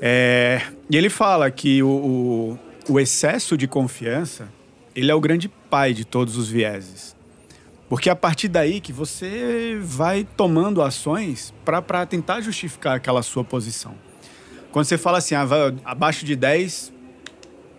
[0.00, 1.88] É, e ele fala que o,
[2.88, 4.48] o, o excesso de confiança,
[4.96, 7.14] ele é o grande pai de todos os vieses.
[7.92, 13.44] Porque é a partir daí que você vai tomando ações para tentar justificar aquela sua
[13.44, 13.94] posição.
[14.70, 16.90] Quando você fala assim, ah, vai, abaixo de 10,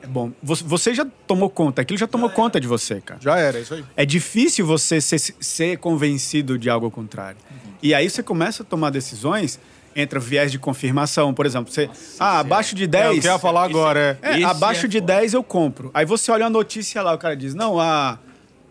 [0.03, 0.31] é bom.
[0.43, 3.19] Você, já tomou conta, aquilo já tomou conta de você, cara.
[3.19, 3.83] Já era, isso aí.
[3.97, 7.39] É difícil você ser, ser convencido de algo ao contrário.
[7.81, 9.59] E aí você começa a tomar decisões,
[9.95, 11.73] entra viés de confirmação, por exemplo.
[11.73, 13.17] Você, ah, abaixo de É, 10.
[13.17, 14.33] o que eu ia falar agora, é.
[14.33, 15.13] É, Esse abaixo é de foda.
[15.13, 15.89] 10 eu compro.
[15.91, 18.19] Aí você olha a notícia lá, o cara diz: Não, a.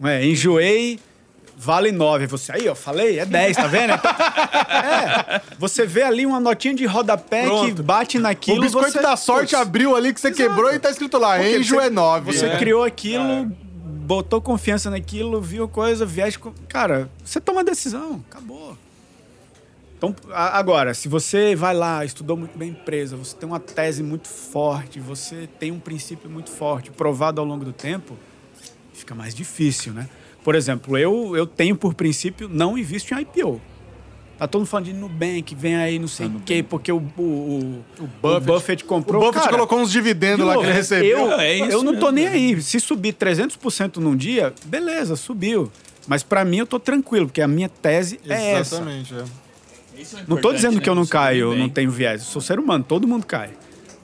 [0.05, 1.01] É, enjoei,
[1.63, 2.25] vale 9.
[2.25, 3.95] Aí Você, aí, ó, falei, é 10, tá vendo?
[3.95, 7.83] Então, é, você vê ali uma notinha de rodapé que Pronto.
[7.83, 8.59] bate naquilo.
[8.59, 10.43] O biscoito você, da sorte Putz, abriu ali que você Exato.
[10.49, 12.33] quebrou e tá escrito lá, porque Enjo você- é 9.
[12.33, 12.59] Você É.
[12.59, 13.47] criou aquilo,
[14.05, 16.39] botou confiança naquilo, viu coisa, viés.
[16.69, 18.77] Cara, você toma a decisão, acabou.
[19.97, 24.03] Então, agora, se você vai lá, estudou muito bem a empresa, você tem uma tese
[24.03, 28.19] muito forte, você tem um princípio muito forte, provado ao longo do tempo,
[28.93, 30.09] fica mais difícil, né?
[30.45, 33.61] Por exemplo, eu, eu tenho por princípio não invisto em IPO.
[34.39, 37.21] Tá todo mundo falando de Nubank, vem aí não sei o quê, porque o, o,
[37.21, 38.47] o, o Buffett.
[38.47, 39.23] Buffett, comprou.
[39.23, 41.19] O Buffett Cara, colocou uns dividendos de lá que ele recebeu.
[41.19, 42.55] Eu, É isso eu não tô mesmo, nem né?
[42.55, 42.63] aí.
[42.63, 45.71] Se subir 300% num dia, beleza, subiu.
[46.09, 48.77] Mas pra mim eu tô tranquilo, porque a minha tese é essa.
[48.77, 49.19] Exatamente, é.
[49.19, 50.91] É Não tô dizendo que né?
[50.91, 52.23] eu não Você caio, eu não tenho viés.
[52.23, 53.51] Eu sou ser humano, todo mundo cai.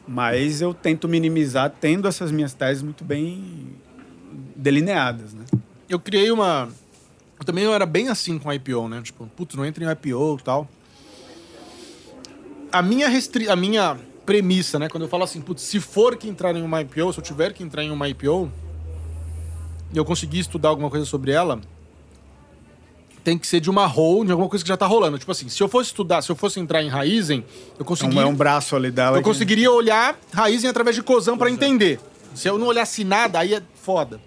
[0.06, 3.72] Mas eu tento minimizar tendo essas minhas teses muito bem
[4.54, 5.44] delineadas, né?
[5.88, 6.68] Eu criei uma.
[7.38, 9.00] Eu também eu era bem assim com IPO, né?
[9.02, 10.68] Tipo, putz, não entra em IPO e tal.
[12.70, 13.48] A minha, restri...
[13.48, 13.96] a minha
[14.26, 14.88] premissa, né?
[14.88, 17.52] Quando eu falo assim, putz, se for que entrar em uma IPO, se eu tiver
[17.54, 18.50] que entrar em uma IPO,
[19.92, 21.58] e eu conseguir estudar alguma coisa sobre ela,
[23.24, 25.18] tem que ser de uma hold, alguma coisa que já tá rolando.
[25.18, 28.22] Tipo assim, se eu fosse estudar, se eu fosse entrar em Raizen, eu Então conseguiria,
[28.22, 29.16] é um braço ali dela.
[29.16, 31.98] eu que- conseguiria olhar Raizen através de Cozan pra entender.
[32.34, 34.20] Se eu não olhasse nada, aí é foda.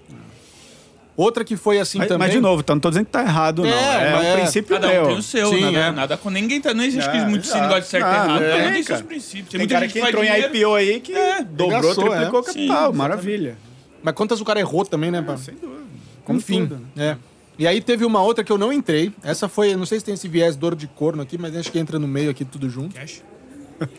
[1.17, 2.27] Outra que foi assim Mas, também.
[2.27, 3.69] mas, de novo, tá, não tô dizendo que tá errado, não.
[3.69, 5.07] É, É, mas um é- princípio Cada um meu.
[5.07, 5.91] tem o seu, Sim, nada, é.
[5.91, 8.27] nada com ninguém tá, não existe É, muito esse negócio de certo e Ah, errado.
[8.29, 8.97] não Cada um tem, tem cara.
[8.97, 9.49] seus princípios.
[9.49, 12.39] Tem, muita cara gente que entrou em dinheiro- IPO aí que É, dobrou, regaçou, triplicou
[12.39, 12.45] o é.
[12.45, 12.91] capital.
[12.91, 13.57] Sim, maravilha.
[14.01, 15.21] Mas quantas o cara errou também, né?
[15.21, 15.37] Pra...
[15.37, 15.81] Sem dúvida.
[16.23, 17.17] Como Enfim, tudo, né?
[17.17, 17.17] é.
[17.59, 19.11] E aí teve uma outra que eu não entrei.
[19.23, 21.77] Essa foi, não sei se tem esse viés dor de corno aqui, mas acho que
[21.77, 22.95] entra no meio aqui tudo junto.
[22.95, 23.21] Cash.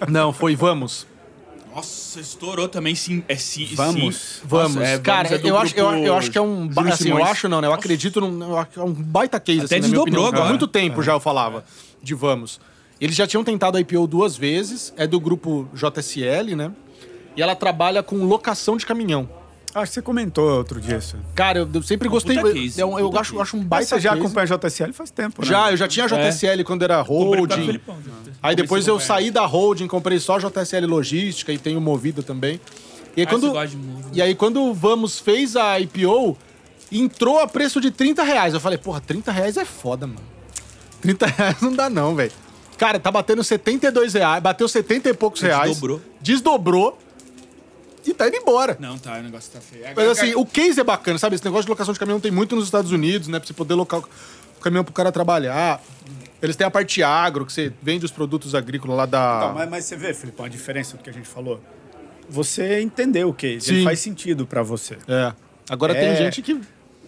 [0.08, 1.06] Não, foi Vamos.
[1.74, 3.24] Nossa, estourou também, sim.
[3.28, 3.68] É sim.
[3.74, 4.16] Vamos.
[4.16, 4.40] sim.
[4.44, 4.74] Vamos.
[4.74, 6.68] Nossa, é, Cara, Vamos é do eu, acho, eu, eu acho que é um.
[6.90, 7.66] Assim, eu acho não, né?
[7.66, 8.42] Eu acredito num.
[8.42, 10.24] eu acho que É um baita case, Até assim, na minha desdobrou opinião.
[10.26, 10.48] Há agora.
[10.48, 11.64] muito tempo já eu falava
[12.02, 12.60] de Vamos.
[13.00, 16.70] Eles já tinham tentado a IPO duas vezes, é do grupo JSL, né?
[17.36, 19.28] E ela trabalha com locação de caminhão.
[19.74, 21.16] Acho que você comentou outro dia isso.
[21.34, 22.36] Cara, eu, eu sempre Um gostei.
[22.36, 24.20] puta case, eu, um eu acho, acho um Mas baita você já case.
[24.22, 25.48] acompanha a JSL faz tempo, né?
[25.48, 27.72] Já, eu já tinha JSL quando era holding.
[27.72, 27.80] Já.
[28.42, 32.60] Aí depois eu a saí da holding, comprei só JSL Logística e tenho Movida também.
[33.16, 33.52] E aí, Ah, quando,
[34.12, 36.36] e aí quando o Vamos fez a IPO,
[36.90, 38.52] entrou a preço de 30 reais.
[38.54, 40.20] Eu falei, porra, 30 reais é foda, mano.
[41.00, 42.32] 30 reais não dá não, velho.
[42.78, 45.70] Cara, tá batendo 72 reais, bateu 70 e poucos reais.
[45.70, 46.00] Desdobrou.
[46.20, 46.98] Desdobrou.
[48.04, 48.76] E tá indo embora.
[48.80, 49.84] Não, tá, o negócio tá feio.
[49.94, 51.36] Mas assim, o case é bacana, sabe?
[51.36, 53.38] Esse negócio de locação de caminhão tem muito nos Estados Unidos, né?
[53.38, 55.80] Pra você poder locar o caminhão pro cara trabalhar.
[56.40, 59.40] Eles têm a parte agro, que você vende os produtos agrícolas lá da.
[59.44, 61.60] Então, mas, mas você vê, Felipe, a diferença do que a gente falou.
[62.28, 63.74] Você entendeu o case, Sim.
[63.74, 64.96] ele faz sentido pra você.
[65.06, 65.32] É.
[65.70, 66.00] Agora É.
[66.00, 66.60] tem gente que.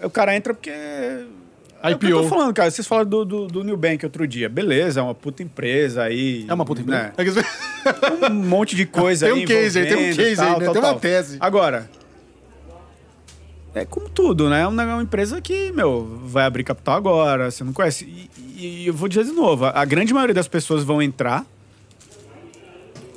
[0.03, 0.71] O cara entra porque.
[1.91, 2.23] É o que eu IPO.
[2.23, 2.71] tô falando, cara.
[2.71, 4.49] Vocês falaram do, do, do Nubank outro dia.
[4.49, 6.47] Beleza, é uma puta empresa aí.
[6.49, 7.13] É uma puta empresa.
[7.43, 8.29] né?
[8.31, 9.43] Um monte de coisa Tem aí.
[9.45, 10.65] um case aí, tem um case aí, tal, né?
[10.65, 11.01] tal, Tem uma tal.
[11.01, 11.37] tese.
[11.41, 11.91] Agora.
[13.75, 14.61] É como tudo, né?
[14.63, 18.05] É uma uma empresa que, meu, vai abrir capital agora, você não conhece.
[18.05, 21.45] E, e eu vou dizer de novo: a grande maioria das pessoas vão entrar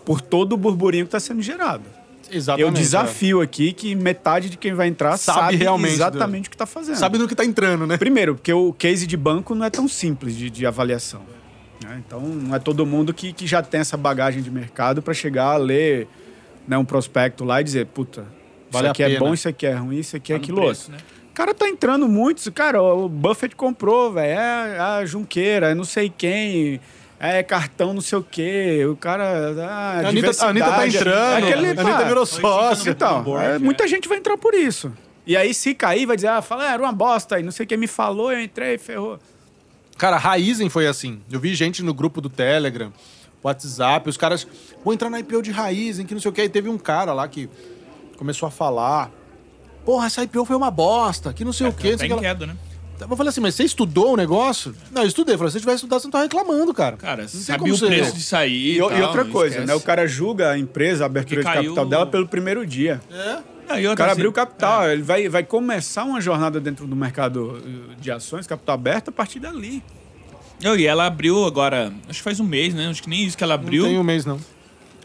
[0.04, 1.84] por todo o burburinho que está sendo gerado.
[2.32, 6.50] Exatamente, Eu desafio aqui que metade de quem vai entrar Sabe sabe, realmente exatamente o
[6.50, 6.96] que está fazendo.
[6.96, 7.98] Sabe no que tá entrando, né?
[7.98, 11.22] Primeiro, porque o case de banco não é tão simples de, de avaliação.
[11.84, 12.02] né?
[12.06, 15.54] Então, não é todo mundo que, que já tem essa bagagem de mercado para chegar
[15.54, 16.08] a ler
[16.68, 18.26] né, um prospecto lá e dizer, puta,
[18.70, 20.62] Vale isso a aqui é bom, isso aqui é ruim, isso aqui é Tá aquilo
[20.62, 21.06] preço, outro.
[21.06, 21.12] né?
[21.32, 25.84] O cara tá entrando muito, cara, o Buffett comprou, velho, é a Junqueira, é não
[25.84, 26.82] sei quem,
[27.20, 29.54] é cartão não sei o quê, o cara...
[29.64, 30.98] Ah, A Anitta, a Anitta tá diversidade.
[30.98, 32.92] entrando, É aquele, a Anitta pá, virou sócio.
[32.92, 33.60] então, board, é, é.
[33.60, 34.92] muita gente vai entrar por isso.
[35.26, 37.66] E aí, se cair, vai dizer, ah, fala, "Ah, era uma bosta aí, não sei
[37.66, 39.20] quem me falou, eu entrei, ferrou.
[39.98, 41.20] Cara, a Raizen foi assim.
[41.32, 42.94] Eu vi gente no grupo do Telegram,
[43.44, 44.48] WhatsApp, os caras,
[44.86, 46.42] vou entrar na IPO de Raizen, que não sei o que.
[46.42, 47.50] Aí teve um cara lá que
[48.18, 49.10] começou a falar.
[49.84, 51.92] Porra, essa IPO foi uma bosta, que não sei o quê.
[51.92, 52.56] não Tá o que lá." queda, né?
[53.00, 54.76] Eu falei assim, mas você estudou o negócio?
[54.92, 55.36] Não, eu estudei.
[55.36, 56.98] Eu falei, se você tivesse estudado, você não tá reclamando, cara.
[56.98, 58.52] Cara, Não tem sabia como o você- preço de sair.
[58.54, 59.68] E, E, o- e tal, outra coisa, esquece.
[59.68, 59.76] né?
[59.76, 63.00] O cara julga a empresa, a abertura de capital dela pelo primeiro dia.
[63.12, 63.38] É.
[63.70, 66.88] Não, e outra, O cara assim, abriu capital, ele vai, vai começar uma jornada dentro
[66.88, 69.84] do mercado eh, de ações, capital aberto, a partir dali.
[70.64, 72.88] Não, e ela abriu agora, acho que faz um mês, né?
[72.88, 73.84] Acho que nem isso que ela abriu.
[73.84, 74.40] Não tem um mês, não.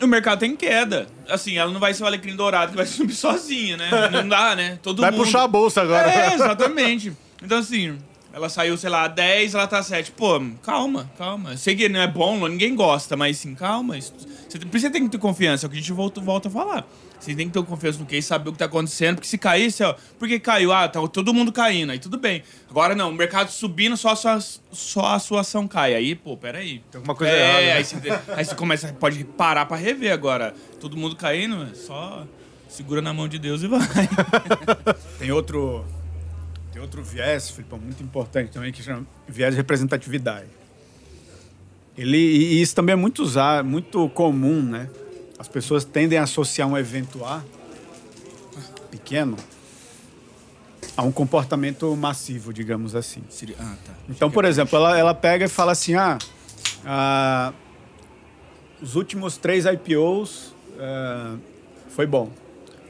[0.00, 1.06] O mercado tá em queda.
[1.28, 3.90] Assim, ela não vai ser o alecrim dourado que vai subir sozinha, né?
[4.12, 4.78] Não dá, né?
[4.82, 5.24] Todo Vai mundo...
[5.24, 6.10] puxar a bolsa agora.
[6.10, 7.12] É, exatamente.
[7.42, 7.98] Então, assim,
[8.32, 10.12] ela saiu, sei lá, 10, ela tá 7.
[10.12, 11.56] Pô, calma, calma.
[11.56, 14.00] Sei que não é bom, ninguém gosta, mas assim, calma.
[14.00, 14.12] Você,
[14.58, 16.86] você tem que ter confiança, é o que a gente volta, volta a falar.
[17.20, 19.70] Você tem que ter confiança no case, saber o que tá acontecendo, porque se cair,
[19.70, 20.72] você, ó, por que caiu?
[20.72, 22.42] Ah, tá todo mundo caindo, aí tudo bem.
[22.68, 24.40] Agora não, o mercado subindo, só a sua,
[24.72, 25.94] só a sua ação cai.
[25.94, 26.82] Aí, pô, peraí.
[26.90, 27.72] Tem alguma coisa é, errada, né?
[27.74, 27.96] Aí, você,
[28.34, 30.52] aí você começa, pode parar pra rever agora.
[30.80, 32.26] Todo mundo caindo, só
[32.68, 33.80] segura na mão de Deus e vai.
[35.20, 35.84] Tem outro,
[36.72, 40.48] tem outro viés, Filipão, muito importante também, que chama viés de representatividade.
[41.96, 44.88] Ele, e isso também é muito usar, muito comum, né?
[45.38, 47.44] As pessoas tendem a associar um evento A,
[48.90, 49.36] pequeno,
[50.96, 53.22] a um comportamento massivo, digamos assim.
[53.58, 53.92] Ah, tá.
[54.08, 56.16] Então, por exemplo, ela, ela pega e fala assim: ah,
[56.86, 57.52] ah,
[58.80, 61.36] os últimos três IPOs ah,
[61.90, 62.30] foi bom.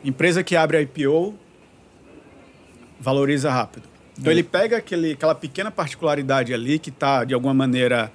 [0.04, 1.34] Empresa que abre IPO
[3.02, 3.84] valoriza rápido.
[4.18, 8.12] Então, ele pega aquele, aquela pequena particularidade ali que está, de alguma maneira,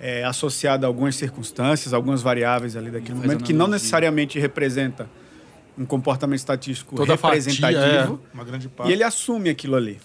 [0.00, 5.08] é, associada a algumas circunstâncias, algumas variáveis ali daquele Faz momento, que não necessariamente representa
[5.76, 8.20] um comportamento estatístico Toda representativo.
[8.32, 8.88] é, uma grande parte.
[8.90, 9.98] E ele assume aquilo ali.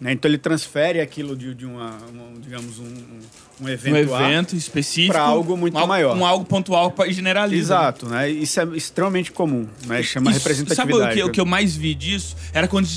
[0.00, 0.12] né?
[0.12, 3.20] Então ele transfere aquilo de, de uma, uma, digamos, um, um-
[3.60, 6.16] um um evento, evento específico pra algo muito um maior.
[6.16, 7.74] Um algo pontual pra- e generaliza.
[7.74, 8.28] Exato, né?
[8.28, 10.02] Isso é extremamente comum, né?
[10.02, 10.98] Chama Isso- representatividade.
[11.00, 12.36] Sabe o que, o que eu mais vi disso?
[12.52, 12.88] Era quando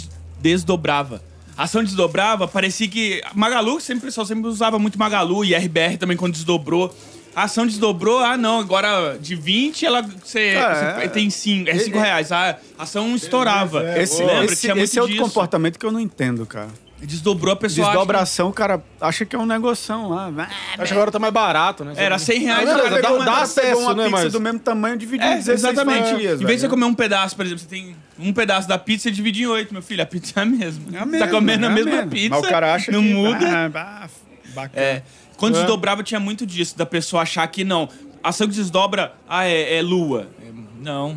[0.42, 1.22] desdobrava.
[1.58, 3.22] A ação desdobrava, parecia que.
[3.34, 6.96] Magalu, sempre, o pessoal sempre usava muito Magalu e RBR também quando desdobrou.
[7.36, 11.78] A ação desdobrou, ah não, agora de 20 ela você, Cara, você tem 5 é
[11.78, 12.32] cinco é- reais.
[12.32, 13.84] A ação estourava.
[14.00, 14.46] Esse, Lembra?
[14.46, 16.70] esse, esse é outro comportamento que eu não entendo, cara.
[17.00, 17.86] Desdobrou a pessoa.
[17.88, 20.32] acha Desdobração, o cara acha que é um negoção lá.
[20.78, 21.94] Acho que agora tá mais barato, né?
[21.96, 22.68] Era 100 reais.
[22.68, 24.98] Ah, agora beleza, dá uma- dá Cara, acesso, uma né, pizza mas- do mesmo tamanho
[24.98, 26.10] dividiu em É, 16 exatamente.
[26.12, 26.42] fatias.
[26.42, 29.10] em vez de você comer um pedaço, por exemplo, você tem um pedaço da pizza
[29.10, 30.02] e divide em oito, meu filho.
[30.02, 30.86] A pizza é a mesma.
[30.92, 32.08] É a tá mesma, comendo é a mesma mesma.
[32.08, 32.30] pizza.
[32.30, 33.14] Mas o cara acha não que...
[33.14, 33.46] muda.
[33.66, 34.10] Ah, bah,
[34.56, 34.86] bacana.
[34.86, 35.04] É.
[35.38, 35.60] Quando É.
[35.60, 37.88] desdobrava, tinha muito disso, da pessoa achar que não.
[38.24, 40.28] Ação que desdobra, ah, é, é lua.
[40.42, 40.50] É,
[40.82, 41.16] não.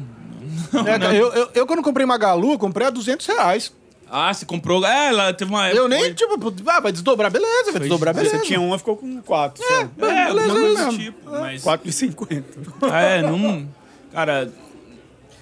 [0.72, 1.10] não, É, não.
[1.12, 3.72] eu, eu, eu, quando comprei Magalu, comprei a 200 reais.
[4.10, 4.84] Ah, você comprou.
[4.84, 5.70] É, ela teve uma.
[5.70, 6.34] Eu nem, tipo,
[6.66, 8.38] ah, vai desdobrar, beleza, vai Foi- desdobrar, beleza.
[8.38, 9.62] Você tinha uma, ficou com 4.
[9.64, 10.92] É, beleza, alguma coisa mesmo.
[10.92, 11.30] do tipo.
[11.30, 11.62] Mas.
[11.62, 12.44] 4,50.
[12.92, 13.68] É, não.
[14.12, 14.50] Cara.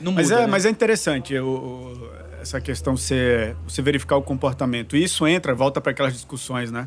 [0.00, 0.50] Não Mas muda, é, né?
[0.52, 2.09] mas é interessante o- o-
[2.40, 4.96] essa questão você, você verificar o comportamento.
[4.96, 6.87] E isso entra, volta para aquelas discussões, né?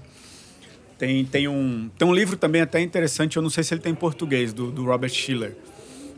[0.97, 3.91] Tem, tem, um, tem um livro também até interessante, eu não sei se ele tem
[3.91, 5.57] em português, do, do Robert Schiller.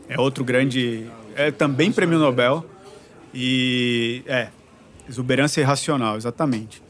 [0.08, 1.06] É outro grande.
[1.34, 2.64] É também prêmio Nobel.
[3.32, 4.22] E.
[4.26, 4.48] É.
[5.08, 6.82] Exuberância Irracional, exatamente.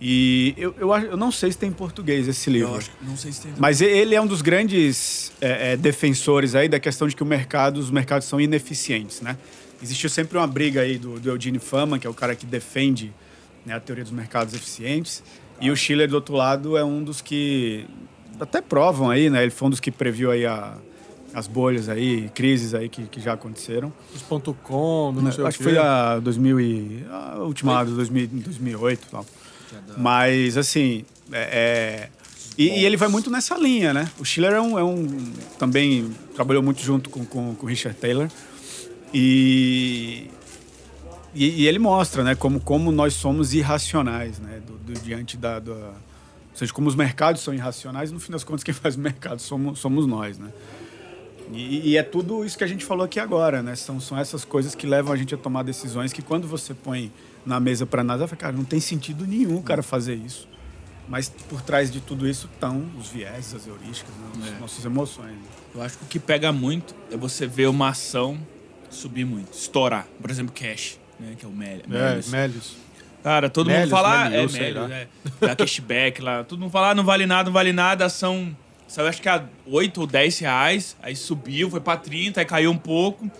[0.00, 2.70] E eu, eu, eu não sei se tem em português esse livro.
[2.72, 3.52] Eu acho não sei se tem.
[3.56, 7.26] Mas ele é um dos grandes é, é, defensores aí da questão de que o
[7.26, 9.36] mercado, os mercados são ineficientes, né?
[9.80, 13.12] Existiu sempre uma briga aí do, do Eugene Fama, que é o cara que defende
[13.64, 15.22] né, a teoria dos mercados eficientes,
[15.60, 17.86] e o Schiller, do outro lado, é um dos que
[18.40, 19.42] até provam aí, né?
[19.42, 20.74] Ele foi um dos que previu aí a-
[21.34, 23.92] as bolhas aí, crises aí que, que já aconteceram.
[24.14, 27.92] Os ponto .com, não sei Acho o que foi a 2000 e, a última de
[27.92, 29.26] 2000, 2008 e tal.
[29.96, 32.08] Mas, assim, é, é-
[32.58, 34.10] e, e ele vai muito nessa linha, né?
[34.18, 37.98] O Schiller é um, é um- também trabalhou muito junto com, com, com o Richard
[37.98, 38.28] Taylor.
[39.14, 40.30] E,
[41.34, 45.58] e, e ele mostra, né, como, como nós somos irracionais, né, do, do- diante da,
[45.58, 49.00] da- Ou seja, como os mercados são irracionais, no fim das contas, quem faz o
[49.00, 50.48] mercado somos, somos nós, né?
[51.52, 53.74] E, e é tudo isso que a gente falou aqui agora, né?
[53.74, 57.12] São, são essas coisas que levam a gente a tomar decisões que quando você põe
[57.44, 60.48] na mesa para nada, fala, cara, não tem sentido nenhum o cara fazer isso.
[61.08, 64.48] Mas por trás de tudo isso estão os viés, as heurísticas, né?
[64.48, 64.60] as É.
[64.60, 65.34] nossas emoções.
[65.74, 68.38] Eu acho que o que pega muito é você ver uma ação
[68.88, 70.06] subir muito, estourar.
[70.20, 71.34] Por exemplo, Cash, né?
[71.36, 71.52] Que é o.
[71.52, 72.28] É, Melius.
[72.30, 72.76] Melios.
[73.22, 74.28] Cara, todo Melius, mundo fala.
[74.30, 75.08] Melius, é, sei Melius, é.
[75.40, 76.44] Dá cashback lá.
[76.44, 78.08] Todo mundo fala, ah, não vale nada, não vale nada.
[78.08, 78.56] São.
[78.92, 80.96] Saiu acho que a 8 ou 10 reais.
[81.02, 83.30] Aí subiu, foi pra 30, aí caiu um pouco.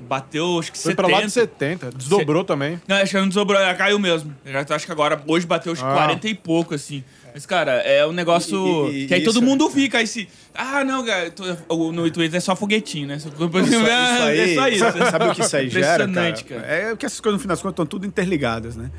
[0.00, 1.08] Bateu, acho que Foi 70.
[1.08, 1.90] pra lá de 70.
[1.92, 2.80] Desdobrou também.
[2.88, 4.34] Não, acho que não ela caiu mesmo.
[4.44, 5.92] Eu já acho que agora, hoje bateu acho Ah.
[5.92, 7.04] 40 e pouco, assim.
[7.34, 8.90] Mas, cara, é um negócio.
[8.90, 10.26] E- e- que aí todo isso- mundo fica aí se.
[10.54, 13.18] Ah, não, cara, tô- o- no Twitter é só foguetinho, né?
[13.20, 13.40] Só, Isso,
[13.86, 14.84] é só isso.
[15.10, 16.60] Sabe o que isso aí gera, Impressionante, cara?
[16.62, 16.72] cara.
[16.92, 18.90] É que essas coisas, no final das contas, estão tudo interligadas, né?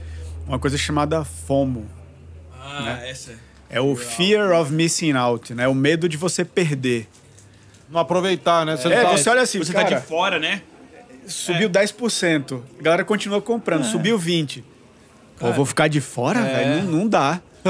[0.48, 1.86] Uma coisa chamada FOMO.
[2.54, 3.34] Ah, essa.
[3.70, 5.68] É o Fear of Missing Out, né?
[5.68, 7.08] O medo de você perder.
[7.90, 8.78] Não aproveitar, né?
[8.78, 10.62] Você É, não tá- você olha assim, Você cara, tá de fora, né?
[11.28, 14.64] subiu 10%, a galera continua comprando, subiu 20%.
[15.40, 16.44] Pô, vou ficar de fora, É.
[16.76, 16.84] velho?
[16.86, 17.42] Não, não dá.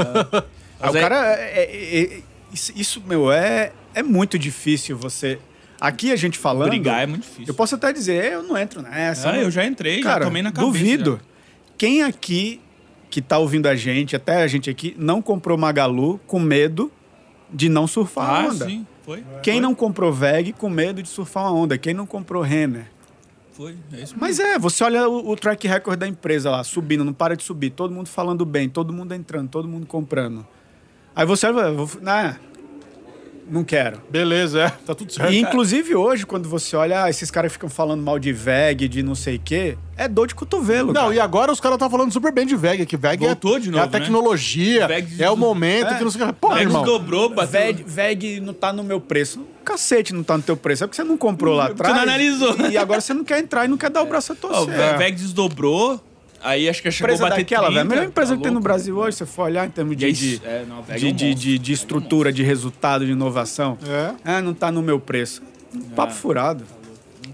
[0.78, 1.32] Aí Mas o é- cara...
[1.38, 2.20] é- é- é-
[2.52, 5.38] isso, isso, meu, é, é muito difícil você...
[5.80, 6.68] Aqui a gente falando...
[6.70, 7.44] Brigar é muito difícil.
[7.48, 9.28] Eu posso até dizer, eu não entro nessa.
[9.30, 10.66] Ah, não- eu já entrei, Cara, já tomei na cabeça.
[10.72, 11.20] duvido.
[11.22, 11.26] já.
[11.78, 12.60] Quem aqui
[13.16, 16.92] que tá ouvindo a gente, até a gente aqui, não comprou Magalu com medo
[17.50, 18.66] de não surfar a Ah, onda?
[18.66, 19.24] sim, foi.
[19.42, 21.78] Quem Foi, não comprou VEG com medo de surfar uma onda?
[21.78, 22.90] Quem não comprou Renner?
[23.52, 27.04] Foi, é isso Mas é, você olha o, o track record da empresa lá, subindo,
[27.06, 30.46] não para de subir, todo mundo falando bem, todo mundo entrando, todo mundo comprando.
[31.14, 32.36] Aí você olha, nah,
[33.48, 34.00] não quero.
[34.10, 34.70] Beleza, é.
[34.84, 35.32] Tá tudo certo.
[35.32, 39.02] E inclusive hoje, quando você olha, ah, esses caras ficam falando mal de VEG, de
[39.02, 40.92] não sei o quê, é dor de cotovelo.
[40.92, 41.14] Não, cara.
[41.14, 43.68] e agora os caras estão falando super bem de VEG, que VEG é, Voltou de
[43.68, 45.06] é novo, a tecnologia, né?
[45.18, 45.98] É o momento É.
[45.98, 46.32] que não sei o que.
[46.34, 46.84] Pô, Veg irmão.
[46.84, 47.60] dobrou, bateu.
[47.60, 49.40] VEG, VEG não tá no meu preço.
[49.64, 50.84] Cacete não tá no teu preço.
[50.84, 51.94] É porque você não comprou lá Você atrás.
[51.94, 52.56] não analisou.
[52.70, 54.74] E agora você não quer entrar e não quer dar o braço a torcer.
[54.78, 54.96] É.
[54.96, 56.00] VEG desdobrou,
[56.42, 57.80] aí acho que chegou a bater daquela, 30, velho.
[57.80, 58.60] A melhor empresa tá que tem no.
[58.60, 61.12] Brasil hoje, se você for olhar em termos de, de, é, não, de, é um
[61.14, 63.78] de, de, de estrutura, de resultado, de inovação.
[63.86, 64.14] É.
[64.24, 65.42] Ah, não tá no meu preço.
[65.94, 66.64] Papo furado.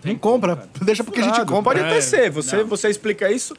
[0.04, 0.66] Não compra.
[0.80, 1.52] Deixa porque a gente Furado.
[1.52, 1.74] compra.
[1.74, 2.30] Pode até É, ser.
[2.30, 2.66] Você, não.
[2.66, 3.54] você explica isso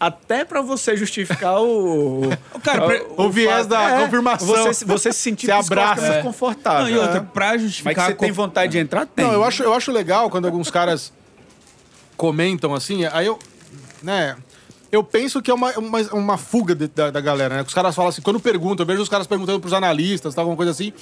[0.00, 2.22] até pra você justificar o...
[2.64, 4.48] Cara, pra- o viés da confirmação.
[4.48, 6.06] Você, você se sentir Você abraça.
[6.06, 6.22] É.
[6.22, 6.82] confortável.
[6.84, 8.06] Não, e outra, pra Mas que justificar...
[8.08, 9.24] você tem vontade de entrar, tem.
[9.24, 11.12] Não, eu acho, eu acho legal quando alguns caras
[12.16, 13.38] comentam assim, aí eu,
[14.02, 14.36] né,
[14.94, 17.62] eu penso que é uma, uma, uma fuga de- da, da galera, né?
[17.62, 20.42] Que Os caras falam assim, quando perguntam, eu vejo os caras perguntando pros analistas, tal,
[20.42, 20.92] alguma coisa assim.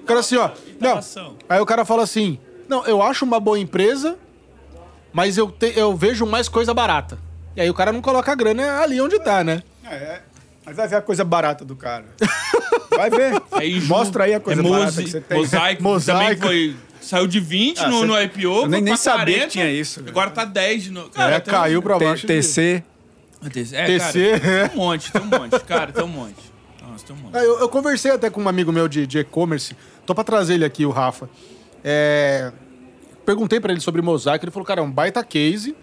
[0.00, 0.50] O cara assim, ó,
[0.80, 1.00] não.
[1.48, 4.16] Aí o cara fala assim, não, eu acho uma boa empresa,
[5.12, 7.18] mas eu, te- eu vejo mais coisa barata.
[7.56, 9.62] E aí o cara não coloca a grana ali onde tá, né?
[9.84, 10.22] É, é.
[10.64, 12.04] Mas vai ver a coisa barata do cara.
[12.94, 13.40] Vai ver.
[13.52, 15.38] Aí, Ju, Mostra aí a coisa é barata Mose- que você tem.
[15.38, 16.20] Mosaico, Mosaico.
[16.22, 16.76] também foi...
[17.00, 19.70] Saiu de 20 Ah, no, você- no IPO, Eu nem- nem sabia que 40, tinha
[19.72, 20.04] isso.
[20.06, 21.10] Agora tá 10 de novo.
[21.16, 22.26] é, caiu um- pra T- baixo.
[22.26, 22.84] TC.
[23.50, 25.60] TC, é, TC, cara, tem um monte, tem um monte.
[25.64, 26.52] Cara, tem um monte.
[26.86, 27.36] Nossa, tem um monte.
[27.36, 29.76] Ah, Eu, eu conversei até com um amigo meu de de e-commerce.
[30.06, 31.28] Tô pra trazer ele aqui, o Rafa.
[31.84, 32.52] É,
[33.24, 34.44] Perguntei pra ele sobre mosaico.
[34.44, 35.74] Ele falou, cara, é um baita case.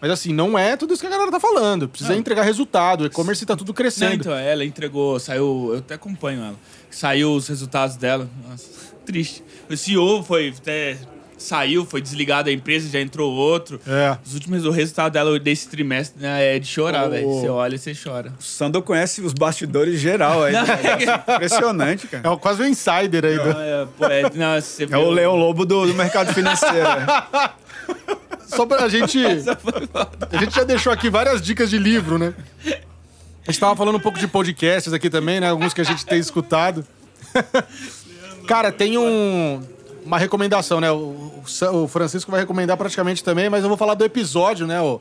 [0.00, 1.88] Mas assim, não é tudo isso que a galera tá falando.
[1.88, 3.02] Precisa entregar resultado.
[3.02, 4.14] O e-commerce tá tudo Não, crescendo.
[4.14, 6.56] então, ela entregou, saiu, eu até acompanho ela.
[6.90, 8.28] Saiu os resultados dela.
[8.48, 9.44] Nossa, triste.
[9.68, 10.96] O CEO foi até
[11.42, 13.80] saiu, foi desligado da empresa, já entrou outro.
[13.86, 14.16] É.
[14.24, 17.10] Os últimos o resultado dela desse trimestre né, é de chorar, Oh.
[17.10, 17.26] velho.
[17.28, 18.32] Você olha e você chora.
[18.38, 20.52] O Sandro conhece os bastidores geral aí.
[20.52, 22.28] Não, Impressionante, cara.
[22.32, 23.38] É quase um insider aí.
[23.38, 26.86] do- Não, é, pô, é, não, você É o Leão Lobo do, do mercado financeiro.
[28.46, 29.18] Só pra gente.
[30.32, 32.34] A gente já deixou aqui várias dicas de livro, né?
[33.46, 35.48] A gente tava falando um pouco de podcasts aqui também, né?
[35.48, 36.84] Alguns que a gente tem escutado.
[38.46, 39.62] Cara, tem um,
[40.04, 40.90] uma recomendação, né?
[40.90, 44.80] O, o Francisco vai recomendar praticamente também, mas eu vou falar do episódio, né?
[44.80, 45.00] O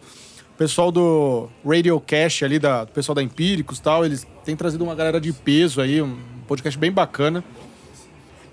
[0.58, 4.84] pessoal do Radio Cash ali, da, do pessoal da Empíricos e tal, eles têm trazido
[4.84, 7.44] uma galera de peso aí, um podcast bem bacana.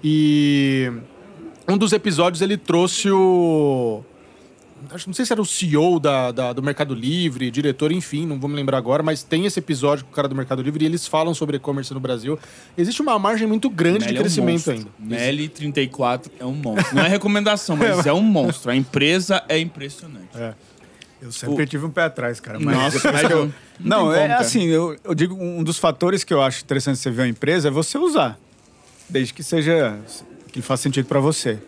[0.02, 0.92] E
[1.68, 4.04] um dos episódios ele trouxe o.
[4.90, 8.38] Acho, não sei se era o CEO da, da- do Mercado Livre, diretor, enfim, não
[8.38, 10.86] vou me lembrar agora, mas tem esse episódio com o cara do Mercado Livre e
[10.86, 12.38] eles falam sobre e-commerce no Brasil.
[12.78, 14.88] Existe uma margem muito grande de é um crescimento ainda.
[14.98, 16.94] Melly 34 é um monstro.
[16.94, 18.70] Não é recomendação, mas é um monstro.
[18.70, 20.28] A empresa é impressionante.
[21.20, 22.60] Eu sempre tive um pé atrás, cara.
[22.60, 23.46] Mas Nossa, mas eu-
[23.80, 26.98] não- Não, é como, assim, eu, eu digo, um dos fatores que eu acho interessante
[26.98, 28.38] você ver uma empresa é você usar.
[29.08, 29.98] Desde que seja.
[30.52, 31.58] que faça sentido pra você.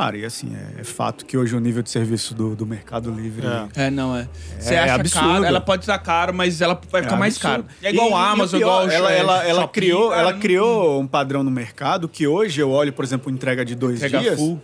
[0.00, 3.10] Cara, e assim, é, é fato que hoje o nível de serviço do, do Mercado
[3.10, 3.46] Livre.
[3.76, 3.88] É.
[3.88, 4.26] É, não é.
[4.58, 5.28] Você É acha absurdo.
[5.28, 7.66] caro, ela pode estar caro, mas ela vai ficar É mais caro.
[7.82, 10.32] É igual E- a Amazon, pior, igual o ela, ela, ela Shopee, criou, cara, ela
[10.32, 13.96] não- criou um padrão no mercado que hoje eu olho, por exemplo, entrega de dois
[13.98, 14.36] Entrega dias.
[14.38, 14.58] full.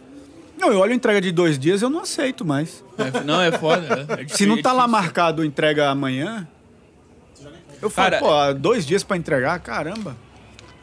[0.59, 2.82] Não, eu olho entrega de dois dias, eu não aceito mais.
[2.97, 4.07] É, não, é foda.
[4.18, 6.49] é- é Se não tá lá marcado entrega amanhã,
[7.82, 10.16] eu falo, Cara, pô, dois dias pra entregar, caramba.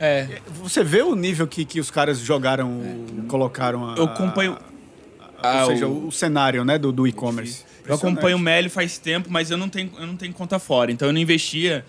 [0.06, 4.58] É, Você vê o nível que, que os caras jogaram, o- colocaram a, eu acompanho.
[5.41, 7.64] a- Ah, ou seja, o- o, cenário, né, do, do e-commerce.
[7.86, 10.91] Eu acompanho o Meli faz tempo, mas eu não tenho, eu não tenho conta fora,
[10.91, 11.86] então eu não investia.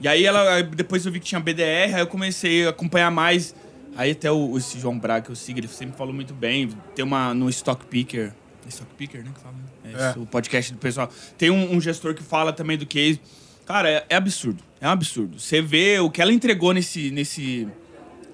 [0.00, 3.54] E aí ela, depois eu vi que tinha BDR, aí eu comecei a acompanhar mais.
[3.96, 6.70] Aí até o, esse João Braga que eu sigo, ele sempre falou muito bem.
[6.94, 8.32] Tem uma no Stock Picker.
[8.68, 9.30] Stock Picker, né?
[9.34, 9.92] Que fala, né?
[10.00, 10.10] É, É.
[10.10, 11.10] isso, O podcast do pessoal.
[11.36, 13.20] Tem um, um gestor que fala também do case.
[13.66, 14.62] Cara, é, é absurdo.
[14.82, 15.38] É um absurdo.
[15.38, 17.68] Você vê o que ela entregou nesse, nesse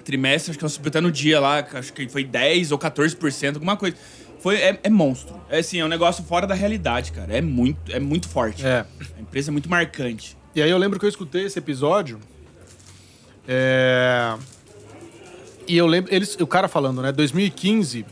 [0.02, 3.56] trimestre, acho que ela subiu até no dia lá, acho que foi 10 ou 14%,
[3.56, 3.94] alguma coisa.
[4.40, 5.38] Foi, é, é monstro.
[5.50, 7.36] É assim, é um negócio fora da realidade, cara.
[7.36, 8.64] É muito, é muito forte.
[8.64, 8.86] É.
[9.18, 10.38] A empresa é muito marcante.
[10.54, 12.18] E aí eu lembro que eu escutei esse episódio.
[13.46, 14.34] é,
[15.66, 16.14] E eu lembro.
[16.14, 17.12] Eles, o cara falando, né?
[17.12, 18.06] 2015.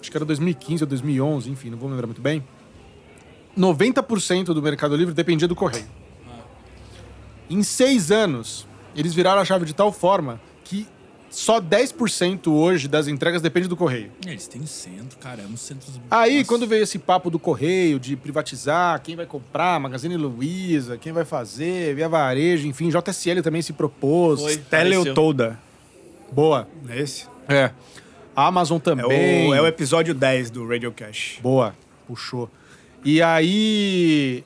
[0.00, 2.42] Acho que era 2015 ou 2011, enfim, não vou lembrar muito bem.
[3.58, 5.86] 90% do Mercado Livre dependia do correio.
[7.52, 10.86] Em seis anos, eles viraram a chave de tal forma que
[11.28, 14.10] só 10% hoje das entregas depende do correio.
[14.26, 15.42] Eles têm centro, cara.
[15.42, 15.86] É um centro.
[16.10, 16.48] Aí, Nossa.
[16.48, 21.24] quando veio esse papo do correio, de privatizar, quem vai comprar, Magazine Luiza, quem vai
[21.24, 24.40] fazer, Via Varejo, enfim, JSL também se propôs.
[24.40, 24.56] Foi.
[24.56, 25.58] Teleutoda.
[26.30, 26.68] Boa.
[26.88, 27.26] É esse?
[27.48, 27.70] É.
[28.34, 29.48] A Amazon É também.
[29.50, 31.38] o, é o episódio 10 do Radio Cash.
[31.42, 31.74] Boa.
[32.06, 32.50] Puxou.
[33.04, 34.44] E aí,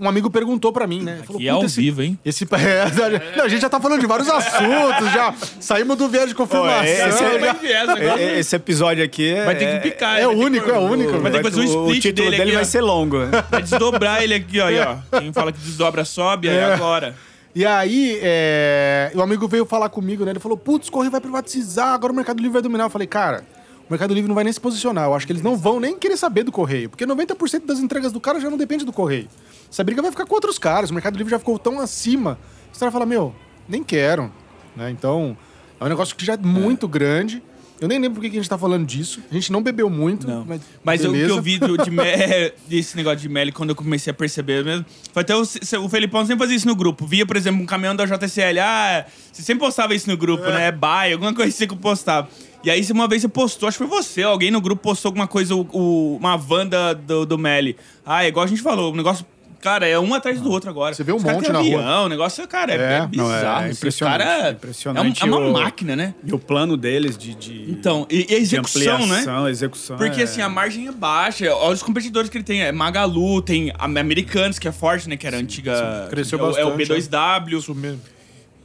[0.00, 1.20] um amigo perguntou pra mim, né?
[1.28, 2.18] Aqui é ao esse, vivo, hein?
[2.24, 6.28] Esse, é, não, a gente já tá falando de vários assuntos, já saímos do viés
[6.28, 6.78] de confirmação.
[6.78, 9.44] Ó, é- esse é- já- viés, É- é- Esse episódio aqui é.
[9.44, 10.18] Vai ter que picar.
[10.18, 11.18] é único, que- é único.
[11.18, 12.66] Vai ter que fazer um o split título dele, dele aqui, vai ó.
[12.66, 13.16] ser longo.
[13.50, 14.66] Vai desdobrar ele aqui, ó.
[15.12, 15.18] ó.
[15.18, 16.64] Quem fala que desdobra sobe, aí É.
[16.74, 17.14] agora.
[17.54, 20.30] E aí, é, o amigo veio falar comigo, né?
[20.30, 22.84] Ele falou, putz, o Correio vai privatizar, agora o Mercado Livre vai dominar.
[22.84, 23.42] Eu falei, cara,
[23.88, 25.04] o Mercado Livre não vai nem se posicionar.
[25.06, 28.12] Eu acho que eles não vão nem querer saber do Correio, porque 90% das entregas
[28.12, 29.28] do cara já não depende do Correio.
[29.70, 30.90] Essa briga vai ficar com outros caras.
[30.90, 32.38] O Mercado Livre já ficou tão acima.
[32.72, 33.34] Os caras falam, meu,
[33.68, 34.30] nem quero.
[34.76, 34.90] Né?
[34.90, 35.36] Então,
[35.80, 37.42] é um negócio que já é muito grande.
[37.80, 39.20] Eu nem lembro por que a gente tá falando disso.
[39.30, 40.44] A gente não bebeu muito, Não.
[40.44, 41.32] mas, Mas o que beleza.
[41.34, 44.84] eu vi do, de me- desse negócio de Meli, quando eu comecei a perceber mesmo,
[45.12, 47.06] foi até o, o Felipão sempre fazia isso no grupo.
[47.06, 48.58] Via, por exemplo, um caminhão da JCL.
[48.60, 50.66] Ah, você sempre postava isso no grupo, né?
[50.66, 52.28] É buy, alguma coisa assim que eu postava.
[52.64, 55.26] E aí, uma vez você postou, acho que foi você, alguém no grupo postou alguma
[55.28, 57.76] coisa, o, o- uma van da- do, do Meli.
[58.04, 59.24] Ah, é igual a gente falou, o negócio.
[59.60, 60.94] Cara, é um atrás do outro agora.
[60.94, 61.78] Você vê um Os monte na rua.
[61.80, 63.66] avião, O negócio, cara, é, É, é não, bizarro.
[63.66, 66.14] é os impressionante, cara- impressionante É, um- é uma o- máquina, né?
[66.24, 67.34] E o plano deles de.
[67.34, 69.24] de Então, e, e a de execução, né?
[69.50, 69.96] execução.
[69.96, 71.52] Porque é- assim, a margem é baixa.
[71.52, 72.62] Olha os competidores que ele tem.
[72.62, 75.16] É Magalu, tem Americanos, que é forte, né?
[75.16, 76.06] Que era a antiga.
[76.08, 77.58] Cresceu é, o- É o bastante, B2W.
[77.58, 78.00] Isso mesmo.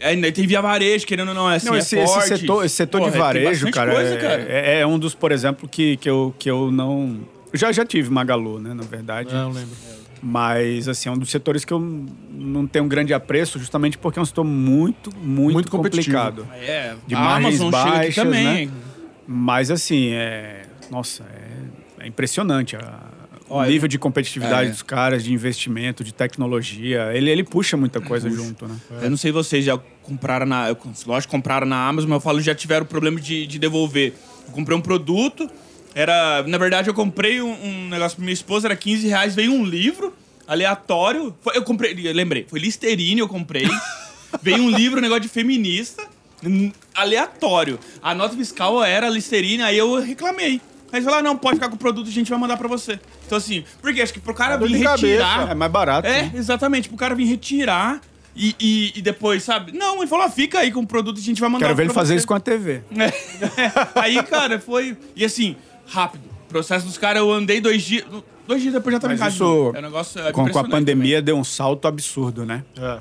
[0.03, 2.27] É, ainda tem Via Varejo, querendo ou não, é assim, Não, é esse, esse forte.
[2.39, 4.41] setor, esse setor Porra, de varejo, cara, coisa, é, cara.
[4.49, 7.19] é- é um dos, por exemplo, que, que, eu, que eu não.
[7.53, 9.33] eu Já, já tive Magalu, né, na verdade.
[9.33, 9.75] Não lembro.
[10.21, 11.79] Mas, assim, é um dos setores que eu
[12.31, 16.47] não tenho um grande apreço, justamente porque é um setor muito, muito, Muito complicado.
[16.61, 18.65] É, De a margens Amazon chega aqui baixas, também.
[18.67, 18.71] né?
[19.27, 20.63] Mas, assim, é.
[20.91, 22.75] Nossa, é, é impressionante.
[22.75, 23.12] a-
[23.49, 24.71] Olha, nível de competitividade é.
[24.71, 27.11] dos caras, de investimento, de tecnologia.
[27.13, 28.75] Ele, ele puxa muita coisa junto, né?
[29.01, 30.69] Eu não sei vocês já compraram na.
[30.69, 34.13] Eu, lógico, compraram na Amazon, mas eu falo já tiveram problema de, de devolver.
[34.47, 35.49] Eu comprei um produto,
[35.93, 36.43] era.
[36.47, 39.63] Na verdade, eu comprei um, um negócio pra minha esposa, era 15 reais, veio um
[39.65, 40.13] livro
[40.47, 41.35] aleatório.
[41.41, 43.67] Foi- eu comprei, eu lembrei, foi Listerine, eu comprei.
[44.41, 46.03] veio um livro, um negócio de feminista,
[46.93, 47.79] aleatório.
[48.01, 50.61] A nota fiscal era Listerine, aí eu reclamei.
[50.93, 52.99] Aí eles falaram, não, pode ficar com o produto, a gente vai mandar pra você.
[53.25, 55.49] Então, assim, porque acho que pro cara Dor vir de cabeça, retirar.
[55.49, 56.07] É mais barato.
[56.07, 56.31] É, né?
[56.35, 56.87] exatamente.
[56.87, 57.99] Pro cara vir retirar
[58.35, 59.71] e, e, e depois, sabe?
[59.71, 61.83] Não, ele falou, ah, fica aí com o produto, a gente vai mandar Quero ver
[61.85, 62.17] ele fazer você.
[62.19, 62.83] isso com a TV.
[62.95, 63.11] É.
[63.99, 64.95] Aí, cara, foi...
[65.15, 65.55] E assim,
[65.87, 66.29] rápido.
[66.45, 68.05] O processo dos caras, eu andei dois dias...
[68.47, 69.35] Dois dias depois já tava Mas em casa.
[69.35, 69.75] isso, novo.
[69.75, 72.63] É um negócio é Com, com a pandemia deu um salto absurdo, né?
[72.77, 72.99] É.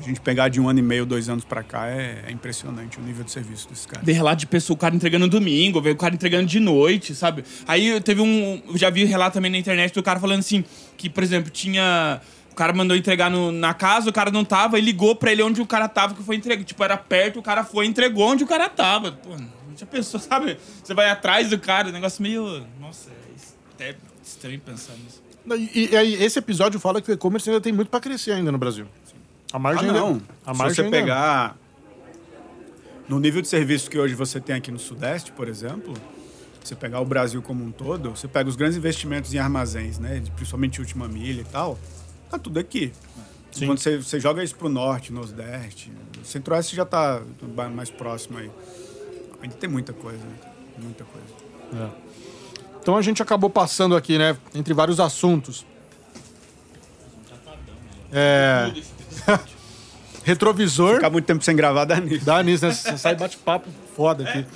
[0.00, 2.98] A gente pegar de um ano e meio, dois anos pra cá, é, é impressionante
[2.98, 4.04] o nível de serviço desses caras.
[4.04, 7.14] Ver relato de pessoa, o cara entregando no domingo, ver o cara entregando de noite,
[7.14, 7.44] sabe?
[7.66, 8.62] Aí teve um.
[8.68, 10.64] Eu já vi relato também na internet do cara falando assim:
[10.96, 12.20] que, por exemplo, tinha.
[12.50, 15.42] O cara mandou entregar no- na casa, o cara não tava, e ligou pra ele
[15.42, 16.64] onde o cara tava, que foi entregue.
[16.64, 19.12] Tipo, era perto, o cara foi e entregou onde o cara tava.
[19.12, 19.36] Pô,
[19.76, 20.58] já pensou, sabe?
[20.82, 22.66] Você vai atrás do cara, o negócio meio.
[22.80, 23.44] Nossa, é
[23.90, 25.22] até estranho pensar nisso.
[25.74, 28.52] E, e aí, esse episódio fala que o e-commerce ainda tem muito pra crescer ainda
[28.52, 28.86] no Brasil.
[29.52, 30.08] A Ah, margem não.
[30.08, 31.56] ainda, a Se margem você ainda- pegar
[33.08, 35.94] no nível de serviço que hoje você tem aqui no Sudeste, por exemplo,
[36.62, 40.22] você pegar o Brasil como um todo, você pega os grandes investimentos em armazéns, né?
[40.36, 41.78] Principalmente última milha e tal,
[42.30, 42.92] tá tudo aqui.
[43.50, 43.66] Sim.
[43.66, 45.90] Quando você, você joga isso pro norte, nordeste,
[46.22, 47.20] o centro-oeste já tá
[47.74, 48.48] mais próximo aí.
[49.42, 50.22] Ainda tem muita coisa,
[50.78, 51.90] muita coisa.
[52.80, 55.66] Então a gente acabou passando aqui, né, entre vários assuntos.
[58.12, 58.72] É.
[60.24, 60.96] Retrovisor.
[60.96, 62.24] Ficar muito tempo sem gravar dá nisso.
[62.24, 62.72] Dá nisso, né?
[62.72, 64.46] Você sai bate-papo foda aqui.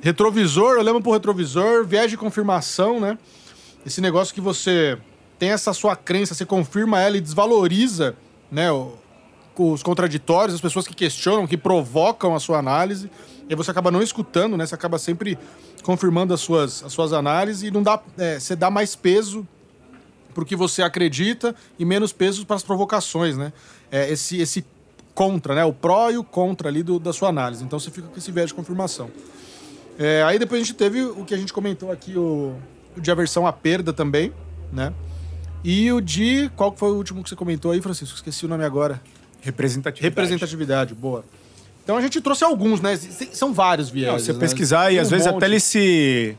[0.00, 3.18] Retrovisor, eu lembro pro retrovisor, viés de confirmação, né?
[3.86, 4.98] Esse negócio que você
[5.38, 8.14] tem essa sua crença, você confirma ela e desvaloriza,
[8.50, 8.68] né?
[9.56, 13.10] Os contraditórios, as pessoas que questionam, que provocam a sua análise.
[13.48, 14.66] E você acaba não escutando, né?
[14.66, 15.38] Você acaba sempre
[15.82, 18.00] confirmando as suas, as suas análises e não dá.
[18.18, 19.46] é, você dá mais peso
[20.32, 23.52] pro que você acredita e menos peso para as provocações, né?
[23.92, 24.64] É, esse, esse
[25.14, 25.64] contra, né?
[25.64, 27.62] O pró e o contra ali do, da sua análise.
[27.62, 29.10] Então você fica com esse viés de confirmação.
[29.98, 32.56] É, aí depois a gente teve o que a gente comentou aqui, o,
[32.96, 34.32] o de aversão à perda também,
[34.72, 34.92] né?
[35.62, 36.50] E o de.
[36.56, 38.16] Qual que foi o último que você comentou aí, Francisco?
[38.16, 39.00] Esqueci o nome agora.
[39.42, 40.02] Representatividade.
[40.02, 41.24] Representatividade, boa.
[41.84, 42.96] Então a gente trouxe alguns, né?
[42.96, 44.22] São vários Não, vieses.
[44.22, 44.38] você né?
[44.38, 45.36] pesquisar e Tem às um vezes monte.
[45.36, 46.36] até ele se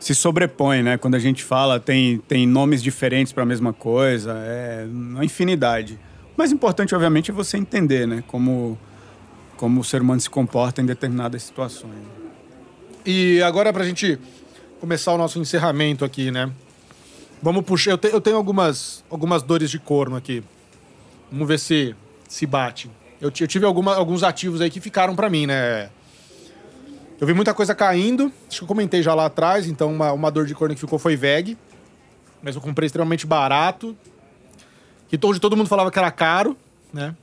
[0.00, 0.96] se sobrepõe, né?
[0.96, 5.98] Quando a gente fala, tem, tem nomes diferentes para a mesma coisa, é uma infinidade.
[6.40, 8.24] Mais importante, obviamente, é você entender, né?
[8.26, 8.78] Como,
[9.58, 11.92] como o ser humano se comporta em determinadas situações.
[13.04, 14.18] E agora pra gente
[14.80, 16.50] começar o nosso encerramento aqui, né?
[17.42, 17.90] Vamos puxar.
[17.90, 20.42] Eu, te- eu tenho algumas, algumas dores de corno aqui.
[21.30, 21.94] Vamos ver se
[22.26, 22.90] se bate.
[23.20, 25.90] Eu, eu tive alguma- alguns ativos aí que ficaram pra mim, né?
[27.20, 28.32] Eu vi muita coisa caindo.
[28.48, 29.66] Acho que eu comentei já lá atrás.
[29.68, 31.58] Então, uma, uma dor de corno que ficou foi VEG.
[32.42, 33.94] Mas eu comprei extremamente barato.
[35.10, 36.56] Que onde todo mundo falava que era caro,
[36.92, 37.14] né?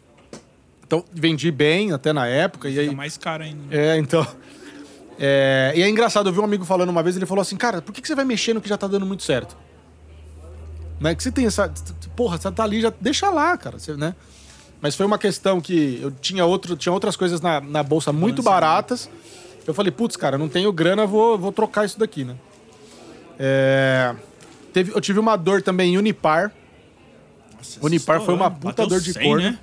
[0.85, 2.69] Então, vendi bem até na época.
[2.69, 3.63] E aí, Fica mais caro ainda.
[3.63, 3.95] né?
[3.95, 4.25] é, então.
[5.19, 7.81] É, e é engraçado, eu vi um amigo falando uma vez, ele falou assim, cara,
[7.81, 9.57] por que, que você vai mexer no que já tá dando muito certo?
[10.99, 11.15] Né?
[11.15, 11.71] Que você tem essa.
[12.15, 13.79] Porra, você tá ali, já deixa lá, cara.
[13.79, 14.15] Você, né?
[14.81, 18.43] Mas foi uma questão que eu tinha, outro, tinha outras coisas na, na bolsa muito
[18.43, 19.09] baratas.
[19.65, 22.35] Eu falei, putz, cara, não tenho grana, vou, vou trocar isso daqui, né?
[23.39, 24.15] É,
[24.71, 26.53] teve, eu tive uma dor também em Unipar.
[27.57, 29.51] Nossa, Unipar foi uma puta Bateu dor de 100, corno.
[29.51, 29.59] Né?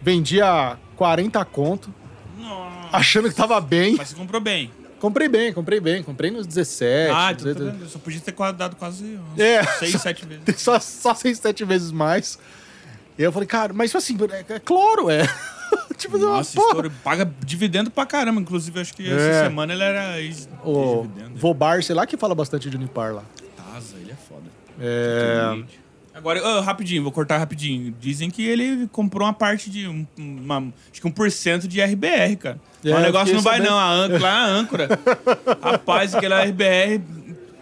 [0.00, 1.92] Vendi a 40 conto,
[2.38, 2.96] Nossa.
[2.96, 3.94] achando que tava bem.
[3.96, 4.70] Mas você comprou bem.
[5.00, 6.02] Comprei bem, comprei bem.
[6.02, 7.10] Comprei nos 17.
[7.12, 7.64] ah, então tá 18.
[7.72, 7.82] vendo?
[7.84, 9.64] Eu só podia ter dado quase É.
[9.64, 10.44] 6, 7 vezes.
[10.62, 12.38] só, só seis, sete vezes mais.
[13.18, 15.26] E eu falei, cara, mas isso assim, é, é cloro, é.
[15.98, 16.68] tipo, Nossa, porra.
[16.68, 16.92] estouro.
[17.02, 18.40] Paga dividendo pra caramba.
[18.40, 19.12] Inclusive, acho que É.
[19.12, 21.38] essa semana ele era ex O dividendo.
[21.38, 23.24] Vobar, sei lá, que fala bastante de Unipar lá.
[23.56, 24.44] Taza, ele é foda.
[24.80, 25.62] É.
[26.14, 27.94] Agora, ô, rapidinho, vou cortar rapidinho.
[27.98, 29.88] Dizem que ele comprou uma parte de.
[29.88, 30.58] um- uma,
[30.90, 32.60] acho que 1% de RBR, cara.
[32.84, 33.70] É, o negócio não vai, sabendo.
[33.70, 33.78] não.
[33.78, 34.88] A âncora, lá a âncora.
[35.62, 37.00] Rapaz, aquela RBR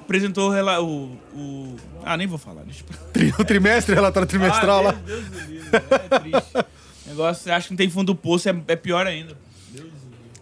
[0.03, 1.77] apresentou o, o, o.
[2.05, 2.63] Ah, nem vou falar.
[2.65, 2.83] Deixa
[3.15, 3.35] eu...
[3.39, 4.93] O trimestre, relatório trimestral ah, lá.
[4.93, 6.57] Deus, Deus do livro, é triste.
[6.57, 9.37] O negócio, você acha que não tem fundo do poço, é, é pior ainda.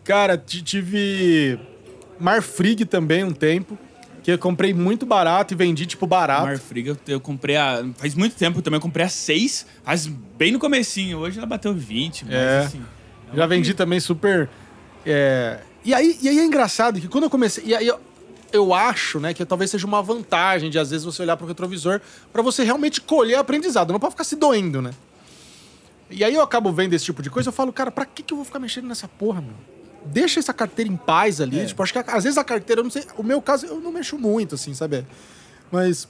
[0.05, 1.59] Cara, ti- tive
[2.19, 3.79] Marfrig também um tempo.
[4.29, 6.43] Que eu comprei muito barato e vendi, tipo, barato.
[6.45, 7.83] Marfrig, eu, eu comprei a.
[7.97, 11.17] Faz muito tempo eu também comprei a 6, faz bem no comecinho.
[11.21, 12.59] Hoje ela bateu 20, mas É.
[12.59, 12.83] assim.
[13.33, 14.51] é Já vendi também super.
[15.07, 17.65] é, E, aí, e aí é engraçado que quando eu comecei.
[17.69, 17.99] E aí eu,
[18.53, 21.99] eu acho, né, que talvez seja uma vantagem de às vezes você olhar pro retrovisor
[22.31, 24.91] pra você realmente colher aprendizado, não pra ficar se doendo, né?
[26.11, 28.35] E aí eu acabo vendo esse tipo de coisa, eu falo, cara, pra que, que
[28.35, 29.55] eu vou ficar mexendo nessa porra, meu?
[30.13, 31.67] Deixa essa carteira em paz ali.
[31.67, 33.05] Tipo, acho que às vezes a carteira, eu não sei.
[33.17, 35.05] O meu caso, eu não mexo muito, assim, sabe?
[35.71, 36.09] Mas.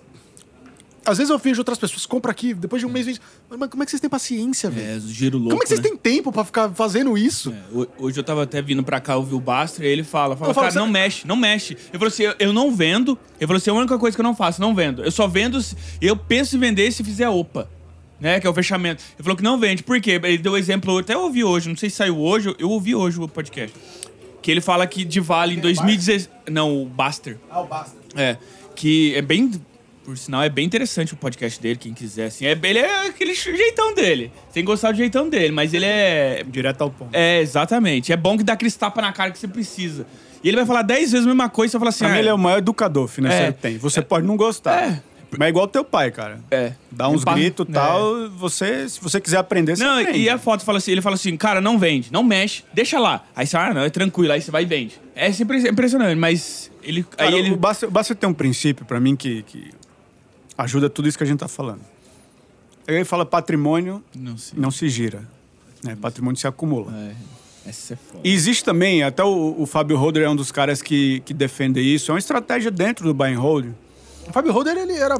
[1.06, 3.18] Às vezes eu vejo outras pessoas, compra aqui, depois de um mês, vende.
[3.48, 4.98] Mas como é que vocês têm paciência, velho?
[4.98, 5.50] É, giro louco.
[5.52, 5.88] Como é que vocês né?
[5.88, 7.50] têm tempo pra ficar fazendo isso?
[7.50, 10.36] É, ho- Hoje eu tava até vindo pra cá ouvir o Bastra e ele fala,
[10.36, 11.78] fala falo, cara, você- não mexe, não mexe.
[11.92, 13.18] Eu falei assim, eu, eu não vendo.
[13.40, 15.02] Eu falei assim, a única coisa que eu não faço, não vendo.
[15.02, 17.70] Eu só vendo, se- eu penso em vender se fizer OPA.
[18.20, 19.02] Né, que é o fechamento.
[19.16, 19.82] Ele falou que não vende.
[19.82, 20.20] Por quê?
[20.22, 23.20] Ele deu exemplo, eu até ouvi hoje, não sei se saiu hoje, eu ouvi hoje
[23.20, 23.74] o podcast.
[24.42, 26.28] Que ele fala que de Vale em 2016.
[26.50, 27.36] Não, o Baster.
[27.50, 27.96] Ah, o basta.
[28.16, 28.36] É.
[28.74, 29.50] Que é bem.
[30.04, 32.26] Por sinal, é bem interessante o podcast dele, quem quiser.
[32.26, 34.32] Assim, é, ele é aquele jeitão dele.
[34.54, 36.42] Tem que gostar do jeitão dele, mas ele é.
[36.48, 37.10] Direto ao ponto.
[37.14, 38.10] É, exatamente.
[38.10, 40.06] É bom que dá aquele tapa na cara que você precisa.
[40.42, 41.98] E ele vai falar 10 vezes a mesma coisa e você fala assim.
[42.04, 43.52] Pra mim, ah, ele é o maior educador financeiro É.
[43.52, 43.76] que tem.
[43.76, 44.82] Você pode não gostar.
[44.82, 45.02] É.
[45.36, 46.40] Mas é igual teu pai, cara.
[46.50, 46.72] É.
[46.90, 47.74] Dá uns Pa- gritos e é.
[47.74, 48.30] tal.
[48.30, 50.18] Você, se você quiser aprender, você Não, aprende.
[50.18, 53.24] e a foto fala assim, ele fala assim, cara, não vende, não mexe, deixa lá.
[53.36, 54.98] Aí você, ah, não, é tranquilo, aí você vai e vende.
[55.14, 57.02] É sempre impressionante, mas ele.
[57.02, 57.56] Cara, aí ele.
[57.56, 59.70] Basta, Basta tem um princípio, pra mim, que, que
[60.56, 61.80] ajuda tudo isso que a gente tá falando.
[62.86, 64.58] Ele fala patrimônio Não sei.
[64.58, 65.22] não se gira.
[65.84, 65.96] Né?
[66.00, 66.90] Patrimônio se acumula.
[66.96, 68.20] É, essa é foda.
[68.24, 71.80] E existe também, até o, o Fábio Holder é um dos caras que, que defende
[71.80, 73.66] isso, é uma estratégia dentro do buy and hold.
[74.28, 75.18] O Fábio Roder, ele era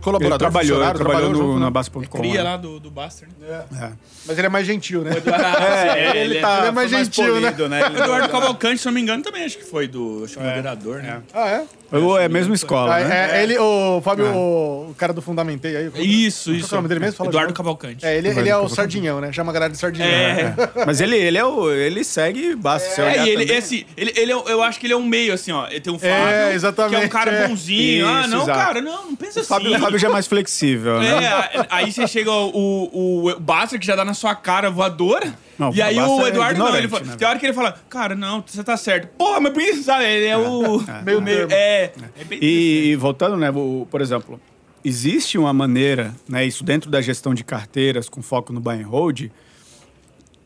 [0.00, 0.34] colaborador.
[0.34, 1.60] Ele trabalhou, ele trabalhou junto, no, né?
[1.60, 2.00] na Base.com.
[2.18, 2.42] Cria né?
[2.42, 3.28] lá do, do Buster.
[3.40, 3.64] Né?
[3.80, 3.90] É.
[4.26, 5.10] Mas ele é mais gentil, né?
[5.20, 7.50] É, ele tá- ele é mais gentil, né?
[7.50, 11.02] O Eduardo Cavalcante, se não me engano, também acho que foi do acho que moderador,
[11.02, 11.22] né?
[11.32, 11.64] Ah, é?
[11.92, 13.38] Ou é a mesma escola, Ah, né?
[13.38, 15.90] é, ele, o Fábio, o, o cara do Fundamentei aí.
[15.96, 16.72] Isso, isso.
[16.72, 17.16] é o nome dele mesmo?
[17.16, 17.52] Fala Eduardo.
[17.52, 18.06] Cavalcante.
[18.06, 18.68] É, ele, ele é o.
[18.68, 19.32] Sardinhão, né?
[19.32, 20.08] Chama a galera de Sardinhão.
[20.08, 20.44] É.
[20.44, 20.54] né?
[20.86, 23.02] Mas ele, ele, é o, ele segue basta.
[23.02, 25.50] É, e ele, esse, ele, ele é, eu acho que ele é um meio, assim,
[25.50, 25.66] ó.
[25.66, 27.48] Ele tem um Fábio, É, exatamente, que é um cara é.
[27.48, 28.06] bonzinho.
[28.06, 28.58] ah, não, exato.
[28.58, 29.84] cara, não, não pensa O Fábio, assim.
[29.90, 31.24] O Fábio já é mais flexível, né?
[31.24, 35.34] É, aí você chega o, o, Buster, que já dá na sua cara voadora.
[35.58, 37.52] Não, e aí o o é Eduardo não, ele fala, né, tem hora que ele
[37.52, 39.08] fala, cara, não, você tá certo.
[39.18, 40.04] Porra, mas por que, sabe?
[40.04, 40.82] Ele é o.
[41.04, 41.46] Meio o meio.
[41.48, 41.52] termo.
[41.52, 44.40] É, é bem E, e voltando, né, o- por exemplo,
[44.84, 48.86] existe uma maneira, né, isso dentro da gestão de carteiras com foco no buy and
[48.86, 49.26] hold,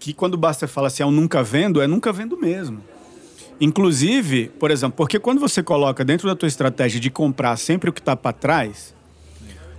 [0.01, 2.83] que quando o Buster fala assim, é um nunca vendo, é nunca vendo mesmo.
[3.61, 7.93] Inclusive, por exemplo, porque quando você coloca dentro da tua estratégia de comprar sempre o
[7.93, 8.95] que está para trás,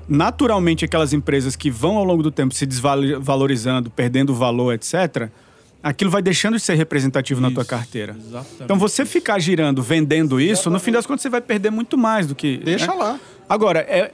[0.08, 5.30] naturalmente aquelas empresas que vão ao longo do tempo se desvalorizando, perdendo valor, etc.,
[5.82, 8.16] aquilo vai deixando de ser representativo na tua Isso, carteira.
[8.20, 8.64] Exatamente.
[8.64, 12.26] Então você ficar girando, vendendo isso, no fim das contas você vai perder muito mais
[12.28, 12.58] do que.
[12.58, 12.94] Deixa né?
[12.94, 13.20] lá.
[13.48, 14.12] Agora, é,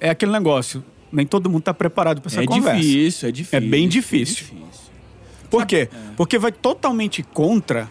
[0.00, 0.84] é aquele negócio.
[1.12, 2.80] Nem todo mundo está preparado para essa é conversa.
[2.80, 3.58] difícil, é difícil.
[3.58, 4.46] É bem difícil.
[4.46, 4.92] é difícil.
[5.50, 5.88] Por quê?
[6.16, 7.90] Porque vai totalmente contra.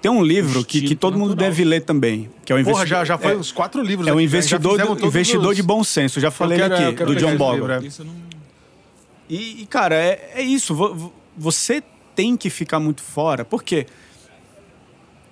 [0.00, 1.48] Tem um livro que, que todo mundo natural.
[1.50, 4.12] uns ler também, que é o Porra, já, já foi é, uns quatro livros é
[4.12, 6.20] um aqui, já investidor, todos investidor os- de bom senso.
[6.20, 7.70] Já falei quero- aqui, do John Bogle.
[7.72, 7.80] é.
[9.28, 10.74] E, e, cara, é, é isso.
[10.74, 11.82] Vo- vo- Você
[12.14, 13.44] tem que ficar muito fora.
[13.44, 13.86] Por quê?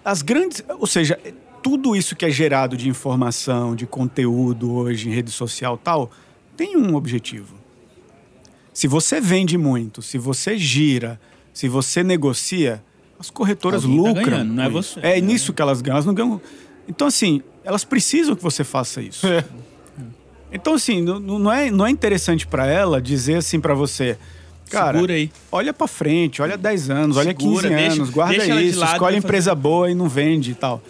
[0.05, 0.63] As grandes.
[0.79, 1.19] Ou seja,
[1.63, 6.11] tudo isso que é gerado de informação, de conteúdo hoje em rede social e tal,
[6.57, 7.55] tem um objetivo.
[8.73, 11.19] Se você vende muito, se você gira,
[11.53, 12.85] se você negocia,
[13.19, 14.25] as corretoras Alguém tá lucram.
[14.31, 15.01] ganhando, não é você.
[15.01, 15.21] É É.
[15.21, 15.95] nisso que elas ganham.
[15.97, 16.41] Elas não ganham.
[16.89, 19.27] Então, assim, elas precisam que você faça isso.
[19.27, 19.45] É.
[20.53, 24.17] Então, assim, não, não é, não é interessante pra ela dizer assim pra você,
[24.71, 25.31] cara, Segura aí.
[25.51, 28.93] olha pra frente, olha 10 anos, olha Segura, 15 deixa- anos, guarda deixa isso, lado
[28.93, 30.81] escolhe empresa boa e não vende e tal.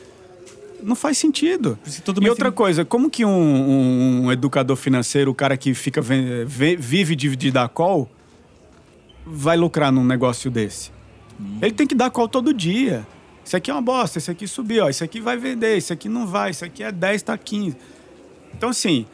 [0.83, 1.79] Não faz sentido.
[2.23, 6.03] E outra tem- coisa, como que um, um- um educador financeiro, o cara que fica
[6.03, 8.09] vive de, de dar call,
[9.25, 10.91] vai lucrar num negócio desse?
[11.41, 11.59] Hum.
[11.63, 13.07] Ele tem que dar call todo dia.
[13.45, 16.09] Isso aqui é uma bosta, isso aqui subiu, ó, isso aqui vai vender, isso aqui
[16.09, 17.77] não vai, isso aqui é 10, tá 15.
[18.55, 19.07] Então, assim,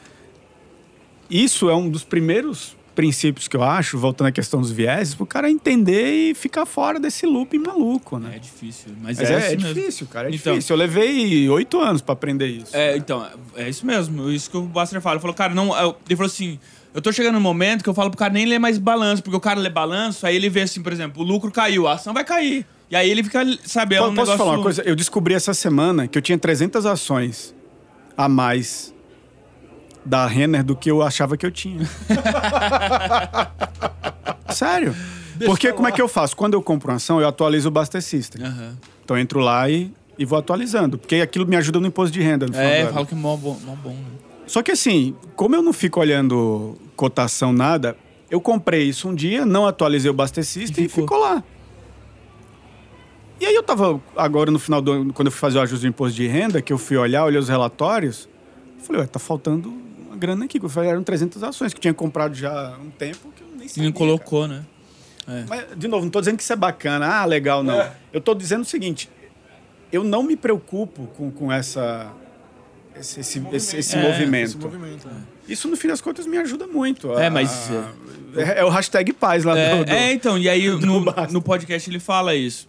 [1.31, 5.25] isso é um dos primeiros princípios que eu acho, voltando à questão dos vieses, pro
[5.25, 8.35] cara entender e ficar fora desse looping maluco, né?
[8.37, 10.75] É difícil, mas, Mas é, é, é difícil, cara, é Então- difícil.
[10.75, 12.77] Eu levei oito anos pra aprender isso.
[12.77, 14.31] É, então, é isso mesmo.
[14.31, 15.15] Isso que o Buster fala.
[15.15, 15.75] Ele falou, cara, não.
[15.79, 16.59] eu- Ele falou assim:
[16.95, 19.37] eu tô chegando no momento que eu falo pro cara nem ler mais balanço, porque
[19.37, 22.13] o cara lê balanço, aí ele vê assim, por exemplo, o lucro caiu, a ação
[22.13, 22.67] vai cair.
[22.91, 24.39] E aí ele fica, sabe, é um Posso negócio...
[24.39, 24.83] falar uma coisa?
[24.83, 27.55] Eu descobri essa semana que eu tinha 300 ações
[28.17, 28.93] a mais
[30.05, 31.89] da Renner do que eu achava que eu tinha.
[34.51, 34.95] Sério.
[35.47, 36.37] Porque como é que eu faço?
[36.37, 38.45] Quando eu compro uma ação, eu atualizo o Buster System.
[38.45, 38.77] Aham.
[39.03, 40.99] Então eu entro lá e, e vou atualizando.
[40.99, 42.47] Porque aquilo me ajuda no imposto de renda.
[42.47, 44.32] No É, falo que é mó bom, mó bom, né?
[44.53, 47.97] Só que assim, como eu não fico olhando cotação, nada,
[48.31, 51.19] eu comprei isso um dia, não atualizei o Buster System e ficou.
[51.19, 51.43] lá.
[53.41, 55.87] E aí eu tava, agora no final do ano, quando eu fui fazer o ajuste
[55.87, 58.29] do imposto de renda, que eu fui olhar, olhei os relatórios,
[58.83, 59.73] falei, ué, tá faltando
[60.07, 62.79] uma grana aqui, que eu falei, eram 300 ações que eu tinha comprado já há
[62.79, 64.67] um tempo, que eu nem E sabia, não colocou, né?
[65.25, 65.47] cara.
[65.49, 67.91] Mas, de novo, não tô dizendo que isso é bacana, ah, legal, não.
[68.13, 69.09] Eu tô dizendo o seguinte,
[69.91, 72.13] eu não me preocupo com, com essa...
[72.99, 74.45] Esse, esse, esse, esse É, movimento.
[74.49, 75.09] Esse movimento.
[75.09, 75.15] né?
[75.49, 77.13] Isso, no fim das contas, me ajuda muito.
[77.19, 77.69] É, A- mas,
[78.37, 79.85] É, é o hashtag paz lá É, do...
[79.85, 82.69] do- é, então, e aí no, no podcast ele fala isso.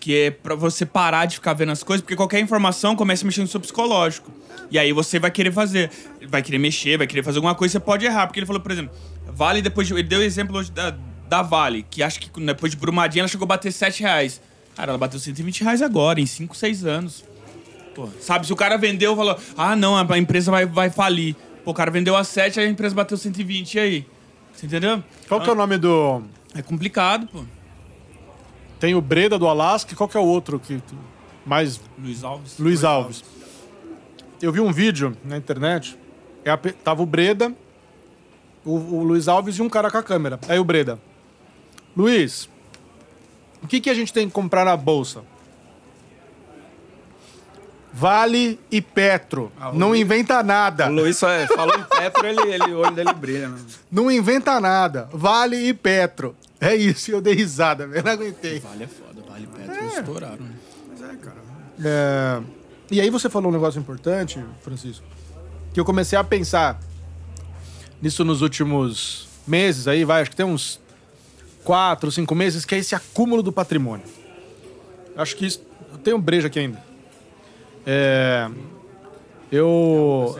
[0.00, 3.26] Que é pra você parar de ficar vendo as coisas, porque qualquer informação começa a
[3.26, 4.30] mexer no seu psicológico.
[4.70, 5.90] E aí você vai querer fazer,
[6.28, 8.26] vai querer mexer, vai querer fazer alguma coisa, você pode errar.
[8.26, 8.94] Porque ele falou, por exemplo,
[9.26, 10.94] Vale depois de, Ele deu o exemplo hoje da,
[11.28, 14.40] da Vale, que acho que depois de Brumadinho ela chegou a bater 7 reais.
[14.76, 17.24] Cara, ela bateu 120 reais agora, em 5, 6 anos.
[17.98, 21.34] Pô, sabe, se o cara vendeu, falou, ah, não, a empresa vai, vai falir.
[21.64, 24.06] Pô, o cara vendeu a 7, a empresa bateu 120, e aí?
[24.52, 25.02] Você entendeu?
[25.26, 26.22] Qual que é o nome do...
[26.54, 27.42] É complicado, pô.
[28.78, 30.80] Tem o Breda do Alasca, qual que é o outro que...
[31.44, 31.80] Mais...
[32.00, 32.56] Luiz Alves.
[32.60, 33.24] Luiz Alves.
[34.40, 35.98] Eu vi um vídeo na internet,
[36.44, 37.52] é tava o Breda,
[38.64, 40.38] o, o Luiz Alves e um cara com a câmera.
[40.48, 41.00] Aí o Breda.
[41.96, 42.48] Luiz,
[43.60, 45.24] o que, que a gente tem que comprar na bolsa?
[47.92, 49.50] Vale e Petro.
[49.58, 50.88] Ah, Não Luiz- inventa nada.
[50.88, 53.48] O Luiz só é, falou em Petro, ele, ele, o olho dele brilha.
[53.48, 53.58] Né?
[53.90, 55.08] Não inventa nada.
[55.12, 56.36] Vale e Petro.
[56.60, 58.04] É isso, eu dei risada, velho.
[58.04, 58.60] Não aguentei.
[58.60, 60.36] Vale é foda, Vale e Petro estouraram.
[60.44, 60.50] né?
[60.90, 61.36] Mas é, cara.
[61.84, 62.42] É,
[62.90, 65.04] E aí você falou um negócio importante, Francisco,
[65.72, 66.78] que eu comecei a pensar.
[68.02, 70.78] nisso nos últimos meses aí, vai, acho que tem uns
[71.64, 74.04] quatro, cinco meses, que é esse acúmulo do patrimônio.
[75.16, 75.62] Acho que isso.
[75.90, 76.86] Eu tenho um brejo aqui ainda.
[77.90, 78.50] É,
[79.50, 80.38] eu.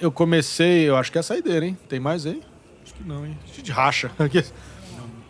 [0.00, 1.76] Eu comecei, eu acho que é a saideira, hein?
[1.88, 2.42] Tem mais aí?
[2.82, 3.38] Acho que não, hein?
[3.54, 4.10] Gente racha.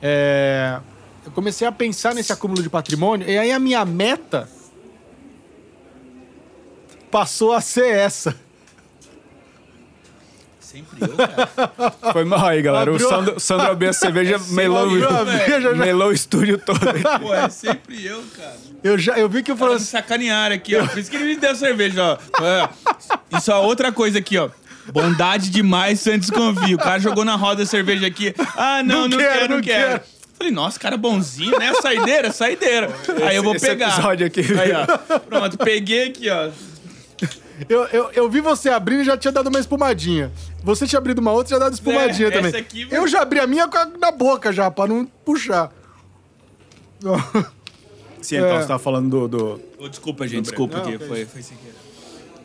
[0.02, 0.78] É,
[1.24, 4.46] eu comecei a pensar nesse acúmulo de patrimônio, e aí a minha meta
[7.10, 8.36] passou a ser essa.
[10.66, 11.92] Sempre eu, cara.
[12.12, 12.90] Foi mal aí, galera.
[12.90, 14.86] Abriu- O Sandro, Sandro abriu a cerveja, melou,
[15.76, 16.88] melou o estúdio todo.
[16.88, 17.02] aqui.
[17.20, 18.56] Pô, é sempre eu, cara.
[18.82, 19.92] Eu, já, eu vi que o Pra Francisco.
[19.92, 20.86] sacanear aqui, ó.
[20.86, 23.38] Por isso que ele me deu cerveja, ó.
[23.38, 24.48] Isso é outra coisa aqui, ó.
[24.92, 26.74] Bondade demais, Santos confia.
[26.74, 28.34] O cara jogou na roda a cerveja aqui.
[28.56, 29.88] Ah, não, Não não, quero, quero, não não quero.
[29.90, 30.00] quero.
[30.38, 31.72] Falei, nossa, cara bonzinho, né?
[31.80, 32.90] Saideira, saideira.
[33.26, 33.88] Aí eu vou Esse pegar.
[33.88, 34.40] episódio aqui.
[34.60, 35.18] Aí, ó.
[35.20, 36.50] Pronto, peguei aqui, ó.
[37.68, 40.30] Eu, eu, eu vi você abrindo e já tinha dado uma espumadinha.
[40.62, 42.48] Você tinha abrido uma outra e já dado espumadinha É, também.
[42.48, 45.72] essa aqui- Eu já abri a minha com a- na boca já, pra não puxar.
[48.20, 48.60] Sim, então É.
[48.62, 49.28] você tava falando do.
[49.78, 51.74] do- desculpa, gente, desculpa Não, que Foi, foi sem querer.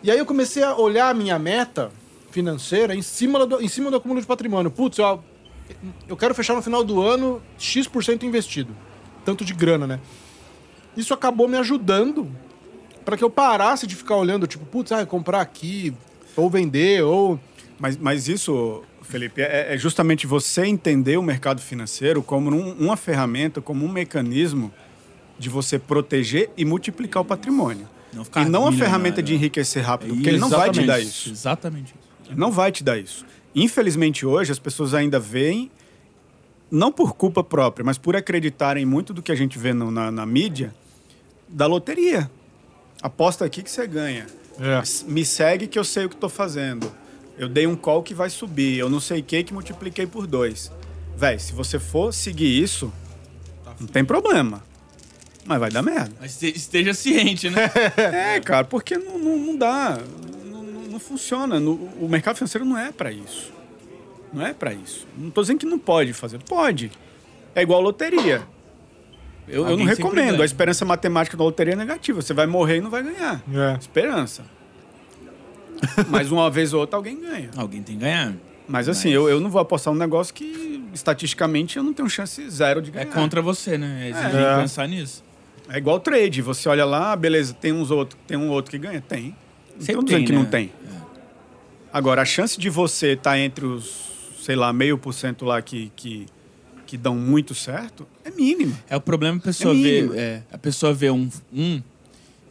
[0.04, 1.92] E aí eu comecei a olhar a minha meta
[2.32, 4.70] financeira em cima do, em cima do acúmulo de patrimônio.
[4.72, 5.24] Putz, eu,
[6.08, 8.76] eu quero fechar no final do ano X% investido.
[9.26, 10.00] Tanto de grana, né?
[10.96, 12.30] Isso acabou me ajudando
[13.12, 15.94] para que eu parasse de ficar olhando, tipo, putz, ah, comprar aqui,
[16.34, 17.38] ou vender, ou.
[17.78, 22.96] Mas, mas isso, Felipe, é, é justamente você entender o mercado financeiro como um- uma
[22.96, 24.72] ferramenta, como um mecanismo
[25.38, 27.86] de você proteger e multiplicar o patrimônio.
[28.14, 31.00] Não ficar e não a ferramenta de enriquecer rápido, porque ele não vai te dar
[31.02, 31.30] isso.
[31.30, 31.94] Exatamente
[32.24, 32.32] isso.
[32.40, 33.26] Não vai te dar isso.
[33.54, 35.70] Infelizmente, hoje, as pessoas ainda veem,
[36.72, 40.10] não por culpa própria, mas por acreditarem muito do que a gente vê no- na,
[40.12, 40.74] na mídia,
[41.50, 42.32] da loteria.
[43.02, 44.28] Aposta aqui que você ganha.
[44.60, 44.82] É.
[45.10, 46.92] Me segue que eu sei o que estou fazendo.
[47.38, 48.78] Eu dei um call que vai subir.
[48.78, 50.72] Eu não sei o que que multipliquei por dois.
[51.18, 52.92] Véi, se você for seguir isso,
[53.80, 54.64] não tem problema.
[55.46, 56.12] Mas vai dar merda.
[56.20, 57.72] Mas este- esteja ciente, né?
[57.98, 60.00] É, cara, porque não, não, não dá.
[60.46, 61.58] Não, não- funciona.
[61.60, 63.52] O mercado financeiro não é para isso.
[64.32, 65.08] Não é para isso.
[65.18, 66.40] Não tô dizendo que não pode fazer.
[66.44, 66.92] Pode.
[67.56, 68.44] É igual loteria.
[69.48, 70.42] Eu, eu não recomendo.
[70.42, 72.22] A esperança matemática da loteria é negativa.
[72.22, 73.42] Você vai morrer e não vai ganhar.
[73.54, 73.78] É.
[73.80, 74.44] Esperança.
[76.10, 77.50] Mas uma vez ou outra alguém ganha.
[77.58, 78.34] Alguém tem que ganhar.
[78.68, 82.48] Mas assim, Eu, eu não vou apostar um negócio que, estatisticamente, eu não tenho chance
[82.50, 83.14] zero de É ganhar.
[83.14, 84.12] contra você, né?
[84.14, 84.56] Você É.
[84.56, 85.24] que pensar nisso.
[85.68, 86.42] É igual trade.
[86.42, 89.02] Você olha lá, beleza, tem uns outros, tem um outro que ganha?
[89.02, 89.36] Tem.
[89.76, 90.38] Não Sempre dizendo que né?
[90.38, 90.72] não tem.
[91.92, 95.92] Agora, a chance de você estar entre os, sei lá, meio por cento lá que,
[95.96, 96.26] que,
[96.92, 98.78] que dão muito certo é mínima.
[98.90, 100.14] É o problema a pessoa É mínimo.
[100.14, 101.82] é, a pessoa vê um, um.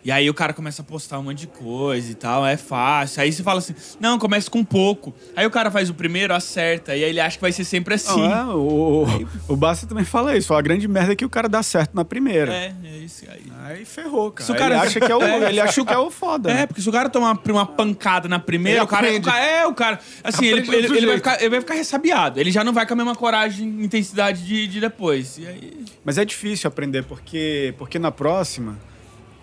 [0.02, 3.22] E aí o cara começa a postar um monte de coisa e tal, é fácil.
[3.22, 5.14] Aí você fala assim, não, começa com pouco.
[5.36, 7.94] Aí o cara faz o primeiro, acerta, e aí ele acha que vai ser sempre
[7.94, 8.20] assim.
[8.28, 8.54] Não, é?
[8.54, 9.04] o,
[9.48, 10.54] o, o Basta também fala isso.
[10.54, 12.52] A grande merda é que o cara dá certo na primeira.
[12.52, 13.42] É, é isso aí.
[13.64, 14.46] Aí ferrou, cara.
[14.46, 16.50] Se o cara- ele acha que é o, É, ele acha que é o foda.
[16.50, 16.66] É, né?
[16.66, 19.44] porque se o cara tomar uma, uma pancada na primeira, Ele o cara, o cara-
[19.44, 20.00] É, o cara.
[20.24, 22.40] Assim, ele, ele, ele vai ficar, ele vai ficar ressabiado.
[22.40, 25.36] Ele já não vai com a mesma coragem intensidade de, de depois.
[25.38, 25.84] E aí.
[26.04, 28.78] Mas é difícil aprender, porque, porque na próxima,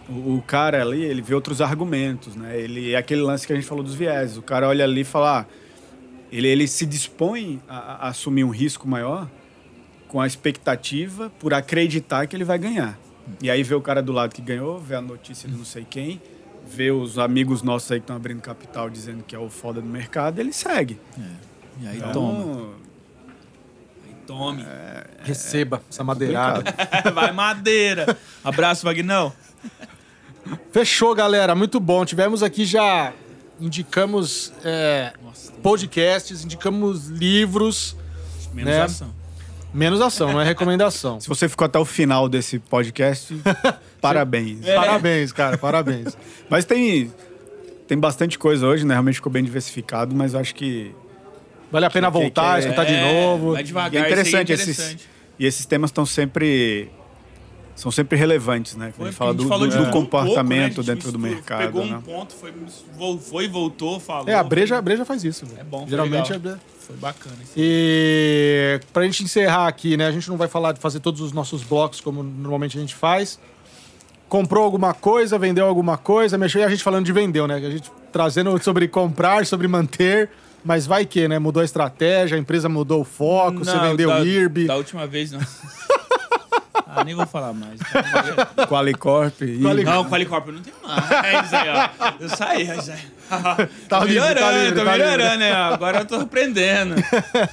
[0.09, 2.59] o, o cara ali, ele vê outros argumentos, né?
[2.59, 4.37] Ele, é aquele lance que a gente falou dos vieses.
[4.37, 5.41] O cara olha ali e fala...
[5.41, 5.45] ah,
[6.31, 9.29] ele, ele se dispõe a, a assumir um risco maior
[10.07, 12.97] com a expectativa por acreditar que ele vai ganhar.
[13.41, 15.85] E aí vê o cara do lado que ganhou, vê a notícia de não sei
[15.89, 16.21] quem,
[16.65, 19.87] vê os amigos nossos aí que estão abrindo capital dizendo que é o foda do
[19.87, 20.99] mercado, ele segue.
[21.81, 22.69] E aí Então, toma.
[24.05, 24.65] Aí tome.
[25.23, 26.63] Receba essa madeirada.
[27.13, 28.17] vai madeira.
[28.43, 29.33] Abraço, Vagnão.
[30.71, 31.53] Fechou, galera.
[31.55, 32.05] Muito bom.
[32.05, 33.13] Tivemos aqui já.
[33.59, 37.95] Indicamos é, Nossa, podcasts, indicamos livros.
[38.53, 38.81] menos né?
[38.83, 39.17] ação.
[39.73, 41.19] Menos ação, não é recomendação.
[41.21, 43.35] Se você ficou até o final desse podcast,
[43.99, 44.59] parabéns.
[44.65, 46.15] Parabéns, cara, parabéns.
[46.49, 47.11] Mas tem,
[47.87, 48.93] tem bastante coisa hoje, né?
[48.93, 50.93] Realmente ficou bem diversificado, mas eu acho que
[51.71, 53.51] Vale a pena Que- que- voltar, que- escutar de É, novo.
[53.53, 55.09] Vai devagar, é interessante, é esses interessante.
[55.39, 56.89] e esses temas estão sempre
[57.77, 58.87] são sempre relevantes, né?
[58.87, 60.49] Quando Foi a gente fala a gente do, do- de do tudo um comportamento pouco,
[60.53, 60.65] né?
[60.65, 61.95] A gente dentro do mercado, Pegou né?
[61.97, 62.53] um ponto, foi,
[63.21, 64.27] foi e voltou, falou.
[64.27, 65.45] É, a breja, a breja faz isso.
[65.45, 65.61] velho.
[65.61, 66.55] É bom, foi Geralmente legal.
[66.55, 66.57] é.
[66.87, 67.35] Foi bacana.
[67.43, 67.53] Isso.
[67.55, 70.07] E pra gente encerrar aqui, né?
[70.07, 72.95] A gente não vai falar de fazer todos os nossos blocos como normalmente a gente
[72.95, 73.39] faz.
[74.29, 77.55] Comprou alguma coisa, vendeu alguma coisa, mexeu e a gente falando de vendeu, né?
[77.55, 80.29] A gente trazendo sobre comprar, sobre manter,
[80.65, 81.39] mas vai que, né?
[81.39, 84.65] Mudou a estratégia, a empresa mudou o foco, você Não, vendeu da, o IRB.
[84.65, 85.39] Da última vez, não.
[86.89, 87.79] Ah, nem vou falar mais.
[88.67, 89.41] Qualicorp.
[89.41, 89.57] E...
[89.83, 91.53] Não, Qualicorp eu não tenho mais.
[91.53, 92.13] Aí, ó.
[92.19, 92.97] Eu saí, já.
[93.89, 95.11] Tá tô livre, tá melhorando, livre, tô tá livre.
[95.11, 95.51] melhorando, né?
[95.53, 96.95] Agora eu tô aprendendo.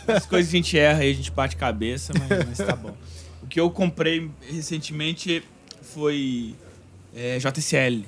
[0.07, 2.95] As coisas que a gente erra aí, a gente bate cabeça, mas, mas tá bom.
[3.43, 5.43] O que eu comprei recentemente
[5.83, 6.55] foi
[7.15, 8.05] é, JCL.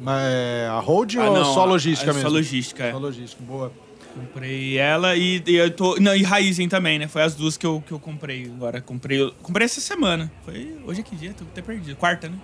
[0.00, 2.28] Mas é a hold Ah, ou não, só a- logística é mesmo?
[2.30, 2.92] Só logística, é.
[2.92, 3.72] Só logística, boa.
[4.20, 5.96] Comprei ela e, e eu tô.
[6.00, 7.06] Não, e Raizen também, né?
[7.08, 8.80] Foi as duas que eu, que eu comprei agora.
[8.80, 10.30] Comprei, comprei essa semana.
[10.44, 10.76] Foi.
[10.84, 11.32] Hoje é que dia?
[11.34, 11.96] Tô até perdido.
[11.96, 12.36] Quarta, né?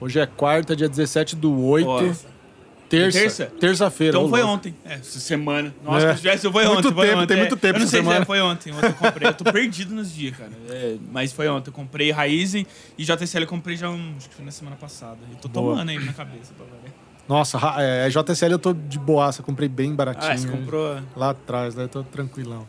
[0.00, 1.86] Hoje é quarta, dia 17 do 8.
[1.86, 2.40] Nossa.
[2.88, 3.20] Terça.
[3.20, 3.46] Terça?
[3.60, 4.16] Terça-feira.
[4.18, 4.54] Então foi louco.
[4.56, 4.74] ontem.
[4.84, 5.72] É, semana.
[5.84, 6.14] Nossa, É.
[6.16, 6.92] se tivesse, foi Muito ontem.
[6.94, 7.40] foi tempo, ontem, tem é.
[7.40, 8.22] muito tempo Eu não sei se semana.
[8.22, 8.72] é, foi ontem.
[8.72, 9.28] Ontem eu comprei.
[9.28, 10.50] Eu tô perdido nos dias, cara.
[10.70, 11.68] É, mas foi ontem.
[11.68, 12.66] Eu comprei Raizen
[12.98, 15.18] e JCL eu comprei já um, acho que foi na semana passada.
[15.30, 15.72] Eu tô Boa.
[15.74, 16.66] tomando aí na cabeça pra.
[17.30, 20.32] Nossa, ra- é, JCL eu tô de boaça, comprei bem baratinho.
[20.32, 20.98] Ah, você comprou.
[21.16, 21.86] Lá atrás, né?
[21.86, 22.66] Tô tranquilão.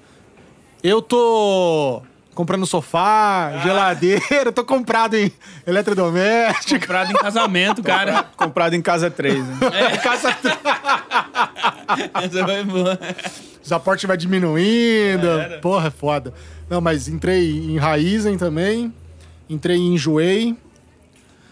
[0.84, 2.04] Eu tô
[2.36, 3.58] comprando sofá, Ah.
[3.64, 5.32] geladeira, tô comprado em
[5.66, 6.80] eletrodoméstico.
[6.80, 8.22] Comprado em casamento, cara.
[8.38, 9.58] Comprado em casa 3, né?
[10.04, 10.30] Casa,
[12.24, 13.00] Essa foi boa.
[13.64, 15.28] os aportes vai diminuindo.
[15.28, 15.58] Era.
[15.60, 16.34] Porra, é foda.
[16.70, 18.94] Não, mas entrei em Raizen também.
[19.50, 20.56] Entrei em Enjoei.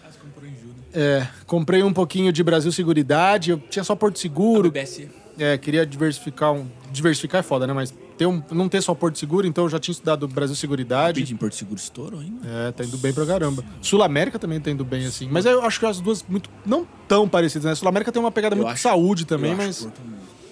[0.04, 0.79] Ah, você comprou em Judas.
[0.92, 3.50] É, comprei um pouquinho de Brasil Seguridade.
[3.50, 4.70] Eu tinha só Porto Seguro.
[4.70, 5.08] BBS.
[5.38, 6.66] É, queria diversificar um.
[6.92, 7.72] Diversificar é foda, né?
[7.72, 11.32] Mas ter um, não ter só Porto Seguro, então eu já tinha estudado Brasil Seguridade.
[11.32, 12.34] Em Porto Seguro estourou, hein?
[12.42, 12.68] mano?
[12.68, 13.64] É, tá indo bem pra caramba.
[13.80, 15.28] Sul América também tá indo bem, assim.
[15.30, 16.50] Mas eu acho que as duas muito.
[16.66, 17.74] não tão parecidas, né?
[17.74, 19.80] Sul América tem uma pegada Eu muito de acho- saúde também, Eu acho mas.
[19.82, 20.00] Porto,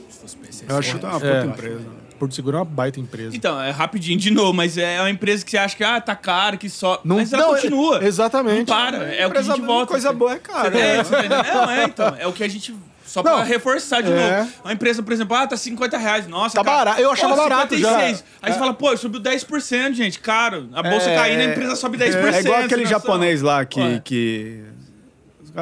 [0.09, 0.37] se fosse
[0.69, 1.41] Eu acho- é uma É.
[1.43, 1.87] puta empresa.
[2.19, 3.35] Porto Seguro é uma baita empresa.
[3.37, 6.15] Então, é rapidinho de novo, mas é uma empresa que você acha que ah, tá
[6.15, 7.01] caro, que só.
[7.05, 8.03] Não- mas ela não, continua.
[8.03, 8.69] é- exatamente.
[8.69, 8.97] Não para.
[9.15, 9.87] É o que a gente volta.
[9.93, 10.69] Coisa boa é cara.
[10.79, 11.01] É, né?
[11.01, 11.29] entendeu?
[11.55, 12.17] Não, é, então.
[12.19, 12.75] É o que a gente.
[13.07, 14.39] Só pra Não, reforçar de é.
[14.41, 14.53] novo.
[14.63, 16.29] Uma empresa, por exemplo, ah, tá 50 reais.
[16.29, 16.77] Nossa, Tá cara.
[16.77, 17.01] barato.
[17.01, 17.89] Eu achava Pô, barato já.
[17.89, 18.25] 56.
[18.43, 18.53] Aí É.
[18.53, 20.19] você fala, pô, subiu 10%, gente.
[20.19, 20.69] Caro.
[20.75, 22.35] A bolsa É, caindo, a empresa sobe 10%.
[22.35, 23.81] É igual aquele japonês lá que.
[23.81, 24.03] Ué.
[24.05, 24.63] que...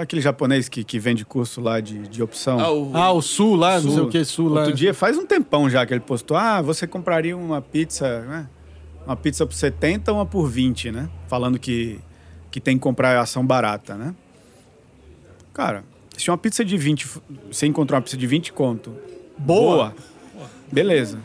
[0.02, 2.60] Aquele japonês que, que vende curso lá de, de opção.
[2.60, 2.90] Ah, o...
[2.94, 4.04] Ah, o Sul lá, não sei Sul.
[4.06, 4.60] o que, Sul lá.
[4.60, 8.46] Outro dia, faz um tempão já que ele postou, ah, você compraria uma pizza, né?
[9.06, 11.08] Uma pizza por 70 ou uma por 20, né?
[11.28, 11.98] Falando que,
[12.50, 14.14] que tem que comprar ação barata, né?
[15.54, 15.84] Cara,
[16.16, 17.20] se uma pizza de 20, f-
[17.50, 18.92] você encontrar uma pizza de 20 conto,
[19.38, 19.94] Boa.
[20.34, 21.18] boa, beleza.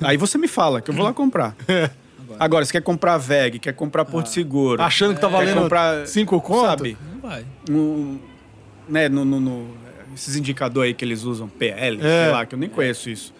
[0.00, 1.54] Aí você me fala que eu vou lá comprar.
[2.38, 6.06] Agora, você quer comprar VEG, quer comprar Porto Seguro, Achando que tá quer valendo comprar,
[6.06, 6.66] 5 conto?
[6.66, 6.96] sabe?
[7.14, 7.44] Não vai.
[7.70, 8.18] um,
[8.88, 9.74] né, no, no- no-
[10.14, 12.24] esses indicadores aí que eles usam, PL, É.
[12.24, 13.32] sei lá, que eu nem conheço isso.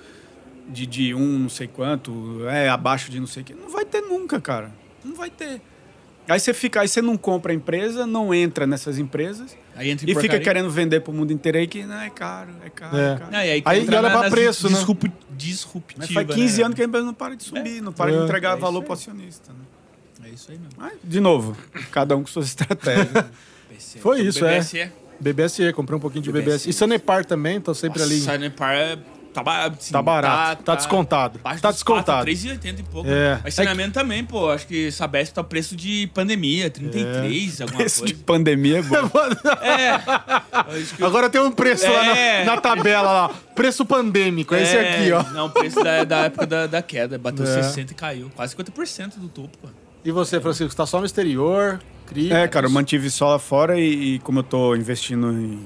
[0.69, 3.55] De, de um não sei quanto, é abaixo de não sei o que.
[3.55, 4.71] Não vai ter nunca, cara.
[5.05, 5.61] Não vai ter.
[6.33, 10.05] Aí você fica, aí você não compra a empresa, não entra nessas empresas Aí entra
[10.07, 10.45] em e fica porcaria.
[10.45, 13.19] querendo vender pro mundo inteiro aí que não, é caro, é caro, é, É.
[13.19, 13.31] caro.
[13.33, 14.77] Não, e aí, Aí olha pra preço, né?
[14.77, 16.01] disrup- Disruptiva.
[16.07, 16.65] Mas faz 15 né?
[16.67, 18.17] anos que a empresa não para de subir, não para É.
[18.19, 18.85] de entregar É valor aí.
[18.85, 19.53] pro acionista.
[19.53, 20.29] Né?
[20.29, 20.75] É isso aí mesmo.
[20.77, 21.57] Mas, de novo,
[21.91, 23.09] cada um com suas estratégias.
[23.71, 23.99] BBSE.
[24.01, 24.59] Foi isso, é.
[24.61, 24.93] BBSE.
[25.21, 26.45] BBSE, comprei um pouquinho de BBSE.
[26.51, 26.71] BBSE.
[26.71, 28.17] E Sanepar também, tô sempre ali.
[28.17, 28.99] Nossa, Sanepar é-
[29.33, 29.77] tá barato.
[29.85, 29.93] sim.
[29.93, 31.39] Tá barato, tá descontado.
[31.43, 32.27] abaixo Tá descontado.
[32.27, 33.09] 3,80 e pouco.
[33.09, 33.41] É.
[33.45, 34.51] Mas saneamento também, pô.
[34.51, 38.25] Acho que Sabesp tá o preço de pandemia, 33, alguma Esse de coisa.
[38.27, 38.99] pandemia é bom.
[39.63, 39.99] É.
[40.97, 42.45] Que- Agora tem um preço lá É.
[42.45, 43.31] na, na tabela lá.
[43.55, 45.23] Preço pandêmico, é esse aqui, ó.
[45.33, 47.19] Não, o preço da, da época da, da queda.
[47.19, 47.63] Bateu É.
[47.63, 48.31] 60 e caiu.
[48.35, 49.69] Quase 50% do topo, pô.
[50.05, 51.81] E você, Francisco, tá só no exterior?
[52.07, 52.39] Cria.
[52.39, 55.61] É, cara, eu mantive só lá fora e, e como eu tô investindo em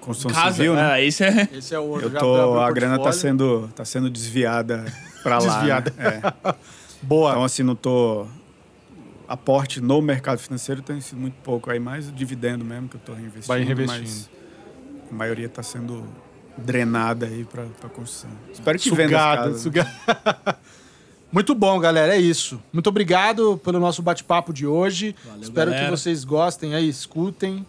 [0.00, 0.92] construção Casa, civil, né?
[0.92, 1.48] ah, isso é...
[1.52, 4.84] Esse é o Eu tô, a grana tá sendo, tá sendo desviada
[5.22, 5.56] pra lá.
[5.56, 5.92] Desviada.
[5.96, 6.20] né?
[6.44, 6.54] É.
[7.02, 7.30] Boa.
[7.32, 8.26] Então, assim, não tô.
[9.26, 11.70] Aporte no mercado financeiro tem sido muito pouco.
[11.70, 13.46] Aí mais o dividendo mesmo que eu tô reinvestindo.
[13.46, 14.02] Vai reinvestindo.
[14.02, 14.30] Mas
[15.10, 16.04] a maioria tá sendo
[16.56, 18.30] drenada aí pra construção.
[18.52, 19.62] Espero que venda Sugado, casas, né?
[19.62, 20.58] sugado.
[21.32, 22.14] Muito bom, galera.
[22.14, 22.62] É isso.
[22.72, 25.16] Muito obrigado pelo nosso bate-papo de hoje.
[25.24, 25.90] Valeu, Espero galera.
[25.90, 27.66] que vocês gostem aí, escutem,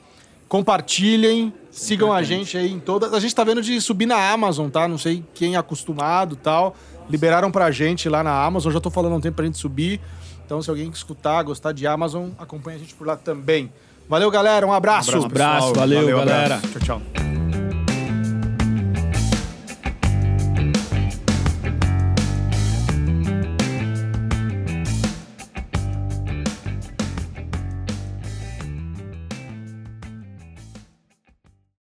[0.47, 3.13] compartilhem, sigam a gente aí em todas.
[3.13, 4.87] A gente tá vendo de subir na Amazon, tá?
[4.87, 6.75] Não sei quem é acostumado tal.
[7.09, 8.71] Liberaram pra gente lá na Amazon.
[8.71, 9.99] Já tô falando há um tempo pra gente subir.
[10.45, 13.71] Então, se alguém escutar, gostar de Amazon, acompanha a gente por lá também.
[14.07, 14.65] Valeu, galera.
[14.65, 15.19] Um abraço.
[15.19, 15.73] Um abraço, pessoal.
[15.73, 16.25] valeu, abraço.
[16.25, 16.61] galera.
[16.71, 17.24] Tchau, tchau.